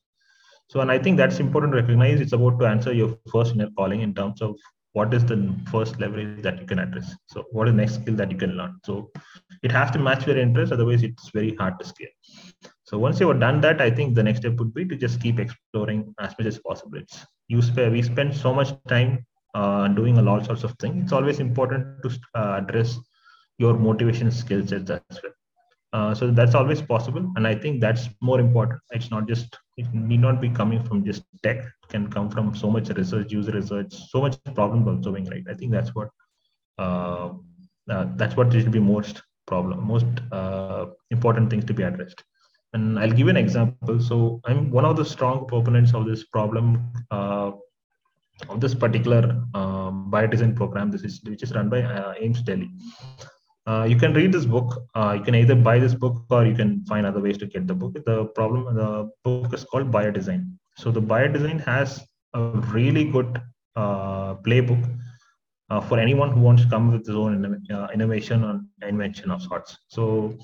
So 0.68 0.80
and 0.80 0.90
I 0.90 0.98
think 0.98 1.16
that's 1.16 1.40
important 1.40 1.72
to 1.72 1.80
recognize. 1.80 2.20
It's 2.20 2.32
about 2.32 2.58
to 2.60 2.66
answer 2.66 2.92
your 2.92 3.18
first 3.32 3.54
inner 3.54 3.68
calling 3.76 4.00
in 4.00 4.14
terms 4.14 4.40
of 4.40 4.56
what 4.92 5.12
is 5.14 5.24
the 5.24 5.54
first 5.70 5.98
leverage 6.00 6.42
that 6.42 6.60
you 6.60 6.66
can 6.66 6.78
address. 6.78 7.14
So 7.26 7.44
what 7.50 7.68
is 7.68 7.72
the 7.74 7.78
next 7.78 7.94
skill 7.94 8.14
that 8.16 8.30
you 8.30 8.36
can 8.36 8.56
learn? 8.56 8.78
So 8.84 9.10
it 9.62 9.72
has 9.72 9.90
to 9.92 9.98
match 9.98 10.26
your 10.26 10.38
interest. 10.38 10.72
Otherwise, 10.72 11.02
it's 11.02 11.30
very 11.30 11.54
hard 11.56 11.78
to 11.80 11.86
scale. 11.86 12.08
So 12.84 12.98
once 12.98 13.20
you've 13.20 13.38
done 13.40 13.60
that, 13.60 13.80
I 13.80 13.90
think 13.90 14.14
the 14.14 14.22
next 14.22 14.40
step 14.40 14.54
would 14.56 14.74
be 14.74 14.84
to 14.86 14.96
just 14.96 15.20
keep 15.20 15.38
exploring 15.38 16.14
as 16.20 16.34
much 16.38 16.46
as 16.46 16.58
possible. 16.58 16.98
It's 16.98 17.24
you 17.48 17.62
spend 17.62 17.92
we 17.92 18.02
spend 18.02 18.34
so 18.34 18.52
much 18.52 18.70
time 18.88 19.24
uh, 19.54 19.88
doing 19.88 20.18
a 20.18 20.22
lot 20.22 20.44
sorts 20.44 20.64
of 20.64 20.72
things. 20.80 21.04
It's 21.04 21.12
always 21.12 21.38
important 21.40 22.02
to 22.02 22.10
uh, 22.34 22.60
address 22.62 22.98
your 23.58 23.74
motivation 23.74 24.30
skill 24.30 24.66
sets 24.66 24.90
as 24.90 25.20
well. 25.22 25.32
Uh, 25.92 26.14
so 26.14 26.30
that's 26.30 26.54
always 26.54 26.80
possible, 26.80 27.30
and 27.36 27.46
I 27.46 27.54
think 27.54 27.80
that's 27.80 28.08
more 28.20 28.40
important. 28.40 28.80
It's 28.92 29.10
not 29.10 29.28
just 29.28 29.58
it 29.76 29.92
need 29.92 30.20
not 30.20 30.40
be 30.40 30.48
coming 30.48 30.82
from 30.82 31.04
just 31.04 31.24
tech. 31.42 31.58
It 31.58 31.88
can 31.90 32.10
come 32.10 32.30
from 32.30 32.54
so 32.54 32.70
much 32.70 32.88
research, 32.88 33.30
user 33.30 33.52
research, 33.52 33.92
so 34.10 34.22
much 34.22 34.38
problem 34.54 35.02
solving. 35.02 35.26
Right? 35.26 35.44
I 35.48 35.54
think 35.54 35.70
that's 35.70 35.94
what 35.94 36.08
uh, 36.78 37.30
uh, 37.90 38.06
that's 38.16 38.36
what 38.36 38.52
should 38.52 38.70
be 38.70 38.80
most 38.80 39.22
problem, 39.46 39.86
most 39.86 40.06
uh, 40.32 40.86
important 41.10 41.50
things 41.50 41.64
to 41.66 41.74
be 41.74 41.82
addressed. 41.82 42.22
And 42.74 42.98
I'll 42.98 43.10
give 43.10 43.26
you 43.26 43.28
an 43.28 43.36
example. 43.36 44.00
So 44.00 44.40
I'm 44.44 44.70
one 44.70 44.84
of 44.84 44.96
the 44.96 45.04
strong 45.04 45.46
proponents 45.46 45.92
of 45.94 46.06
this 46.06 46.24
problem 46.24 46.92
uh, 47.10 47.52
of 48.48 48.60
this 48.60 48.74
particular 48.74 49.42
um, 49.54 50.10
biodesign 50.10 50.56
program. 50.56 50.90
This 50.90 51.02
is 51.02 51.20
which 51.24 51.42
is 51.42 51.52
run 51.52 51.68
by 51.68 51.82
uh, 51.82 52.14
AIIMS 52.14 52.44
Delhi. 52.44 52.70
Uh, 53.66 53.86
you 53.88 53.96
can 53.96 54.12
read 54.12 54.32
this 54.32 54.44
book. 54.44 54.88
Uh, 54.94 55.14
you 55.18 55.22
can 55.22 55.34
either 55.34 55.54
buy 55.54 55.78
this 55.78 55.94
book 55.94 56.24
or 56.30 56.44
you 56.44 56.54
can 56.54 56.84
find 56.86 57.06
other 57.06 57.20
ways 57.20 57.38
to 57.38 57.46
get 57.46 57.66
the 57.66 57.74
book. 57.74 57.94
The 58.04 58.24
problem, 58.26 58.74
the 58.74 59.10
book 59.22 59.54
is 59.54 59.64
called 59.64 59.90
Biodesign. 59.90 60.52
So 60.76 60.90
the 60.90 61.02
Biodesign 61.02 61.64
has 61.64 62.02
a 62.34 62.42
really 62.78 63.04
good 63.04 63.40
uh, 63.76 64.34
playbook 64.36 64.82
uh, 65.70 65.80
for 65.80 65.98
anyone 65.98 66.32
who 66.32 66.40
wants 66.40 66.62
to 66.64 66.68
come 66.68 66.90
with 66.90 67.06
his 67.06 67.14
own 67.14 67.64
uh, 67.70 67.88
innovation 67.94 68.42
or 68.44 68.60
invention 68.86 69.30
of 69.30 69.42
sorts. 69.42 69.78
So 69.88 70.36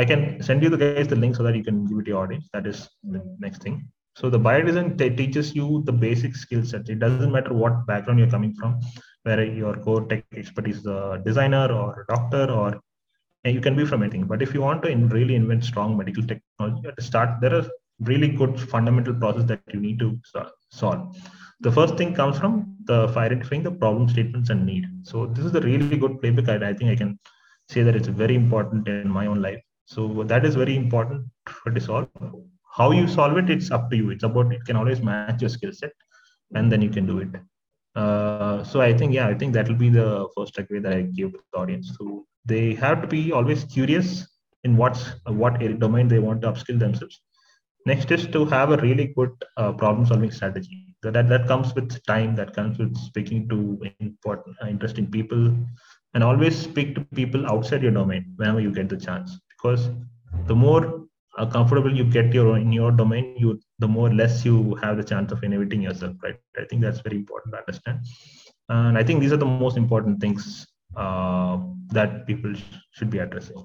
I 0.00 0.04
can 0.04 0.40
send 0.48 0.62
you 0.62 0.70
the 0.72 0.80
guys 0.82 1.08
the 1.08 1.16
link 1.22 1.34
so 1.36 1.42
that 1.42 1.56
you 1.56 1.64
can 1.68 1.78
give 1.86 1.98
it 1.98 2.04
to 2.04 2.10
your 2.12 2.22
audience. 2.22 2.48
That 2.52 2.66
is 2.72 2.88
the 3.02 3.20
next 3.44 3.62
thing. 3.62 3.76
So 4.20 4.30
the 4.34 4.38
biodesign 4.38 4.88
t- 4.98 5.16
teaches 5.20 5.56
you 5.56 5.82
the 5.86 5.92
basic 5.92 6.36
skill 6.36 6.64
set. 6.64 6.88
It 6.88 7.00
doesn't 7.00 7.32
matter 7.32 7.52
what 7.52 7.84
background 7.86 8.20
you're 8.20 8.30
coming 8.36 8.54
from, 8.54 8.80
whether 9.24 9.44
your 9.44 9.74
core 9.86 10.04
tech 10.10 10.24
expertise 10.36 10.78
is 10.78 10.86
a 10.86 11.20
designer 11.24 11.66
or 11.80 11.88
a 12.02 12.14
doctor 12.14 12.44
or 12.58 12.80
eh, 13.44 13.50
you 13.50 13.60
can 13.60 13.76
be 13.76 13.84
from 13.84 14.02
anything. 14.04 14.24
But 14.32 14.40
if 14.40 14.54
you 14.54 14.62
want 14.62 14.82
to 14.82 14.88
in, 14.88 15.08
really 15.08 15.34
invent 15.34 15.64
strong 15.64 15.96
medical 15.96 16.24
technology, 16.24 16.86
have 16.86 16.96
to 16.96 17.02
start. 17.02 17.40
There 17.40 17.54
are 17.54 17.66
really 18.00 18.28
good 18.28 18.60
fundamental 18.60 19.14
process 19.14 19.44
that 19.44 19.62
you 19.74 19.80
need 19.80 19.98
to 19.98 20.16
solve. 20.70 21.16
The 21.60 21.72
first 21.72 21.96
thing 21.96 22.14
comes 22.14 22.38
from 22.38 22.76
the 22.84 23.00
identifying 23.16 23.64
the 23.64 23.72
problem 23.72 24.08
statements 24.08 24.50
and 24.50 24.64
need. 24.64 24.86
So 25.02 25.26
this 25.26 25.44
is 25.44 25.54
a 25.56 25.60
really 25.60 25.96
good 25.96 26.20
playbook. 26.22 26.48
I, 26.48 26.68
I 26.68 26.72
think 26.72 26.90
I 26.90 26.96
can 26.96 27.18
say 27.68 27.82
that 27.82 27.96
it's 27.96 28.08
very 28.08 28.36
important 28.36 28.86
in 28.86 29.08
my 29.08 29.26
own 29.26 29.42
life 29.42 29.62
so 29.94 30.22
that 30.30 30.44
is 30.44 30.54
very 30.54 30.76
important 30.76 31.26
to 31.66 31.80
solve. 31.80 32.08
How 32.78 32.90
you 32.92 33.08
solve 33.08 33.38
it, 33.38 33.50
it's 33.50 33.70
up 33.70 33.90
to 33.90 33.96
you. 33.96 34.10
It's 34.10 34.22
about 34.22 34.52
it 34.52 34.64
can 34.66 34.76
always 34.76 35.00
match 35.00 35.40
your 35.40 35.50
skill 35.50 35.72
set, 35.72 35.92
and 36.54 36.70
then 36.70 36.82
you 36.82 36.90
can 36.90 37.06
do 37.06 37.18
it. 37.20 37.28
Uh, 37.96 38.62
so 38.64 38.80
I 38.80 38.92
think 38.92 39.14
yeah, 39.14 39.26
I 39.28 39.34
think 39.34 39.54
that 39.54 39.68
will 39.68 39.80
be 39.86 39.88
the 39.88 40.28
first 40.36 40.54
takeaway 40.56 40.82
that 40.82 40.92
I 40.92 41.02
give 41.02 41.32
to 41.32 41.40
the 41.52 41.58
audience. 41.58 41.96
So 41.98 42.26
they 42.44 42.74
have 42.74 43.00
to 43.02 43.08
be 43.08 43.32
always 43.32 43.64
curious 43.64 44.26
in 44.64 44.76
what's 44.76 45.06
what 45.26 45.58
domain 45.78 46.08
they 46.08 46.18
want 46.18 46.42
to 46.42 46.52
upskill 46.52 46.78
themselves. 46.78 47.20
Next 47.86 48.10
is 48.12 48.26
to 48.28 48.44
have 48.46 48.72
a 48.72 48.76
really 48.78 49.06
good 49.16 49.32
uh, 49.56 49.72
problem 49.72 50.06
solving 50.06 50.30
strategy. 50.30 50.88
that, 51.02 51.12
that 51.14 51.28
that 51.28 51.46
comes 51.48 51.74
with 51.74 52.04
time 52.06 52.34
that 52.36 52.54
comes 52.54 52.78
with 52.78 52.96
speaking 52.96 53.48
to 53.48 53.80
important 54.00 54.56
uh, 54.62 54.66
interesting 54.66 55.06
people 55.10 55.56
and 56.14 56.24
always 56.24 56.56
speak 56.58 56.94
to 56.96 57.02
people 57.20 57.46
outside 57.52 57.82
your 57.82 57.92
domain 57.92 58.24
whenever 58.36 58.60
you 58.60 58.72
get 58.78 58.88
the 58.88 58.96
chance 58.96 59.38
because 59.58 59.90
the 60.46 60.54
more 60.54 61.08
uh, 61.38 61.46
comfortable 61.46 61.94
you 61.94 62.04
get 62.04 62.32
your 62.32 62.56
in 62.58 62.72
your 62.72 62.90
domain 62.90 63.34
you 63.36 63.60
the 63.78 63.88
more 63.88 64.12
less 64.12 64.44
you 64.44 64.74
have 64.82 64.96
the 64.96 65.04
chance 65.04 65.32
of 65.32 65.42
innovating 65.44 65.82
yourself 65.82 66.16
right? 66.22 66.36
I 66.56 66.64
think 66.64 66.82
that's 66.82 67.00
very 67.00 67.16
important 67.16 67.54
to 67.54 67.58
understand. 67.58 68.00
And 68.68 68.98
i 68.98 69.02
think 69.02 69.20
these 69.20 69.32
are 69.32 69.42
the 69.44 69.52
most 69.64 69.76
important 69.76 70.20
things 70.20 70.66
uh, 70.96 71.58
that 71.98 72.26
people 72.26 72.54
sh- 72.54 72.62
should 72.92 73.10
be 73.10 73.18
addressing. 73.18 73.64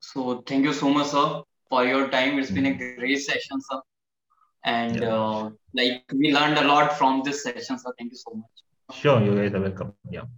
So 0.00 0.42
thank 0.46 0.64
you 0.64 0.72
so 0.72 0.90
much 0.90 1.08
sir 1.08 1.42
for 1.68 1.84
your 1.84 2.08
time. 2.08 2.38
It's 2.38 2.50
been 2.50 2.66
a 2.66 2.70
mm-hmm. 2.70 3.00
great 3.00 3.18
session 3.18 3.60
sir. 3.60 3.80
And 4.64 5.00
yeah. 5.00 5.14
uh, 5.14 5.50
like 5.74 6.04
we 6.12 6.32
learned 6.32 6.58
a 6.58 6.66
lot 6.72 6.98
from 6.98 7.22
this 7.24 7.42
session 7.42 7.78
so 7.78 7.92
thank 7.98 8.12
you 8.12 8.18
so 8.26 8.34
much. 8.34 8.98
Sure 9.00 9.22
you 9.22 9.34
guys 9.34 9.54
are 9.54 9.60
welcome. 9.60 9.94
Yeah 10.10 10.28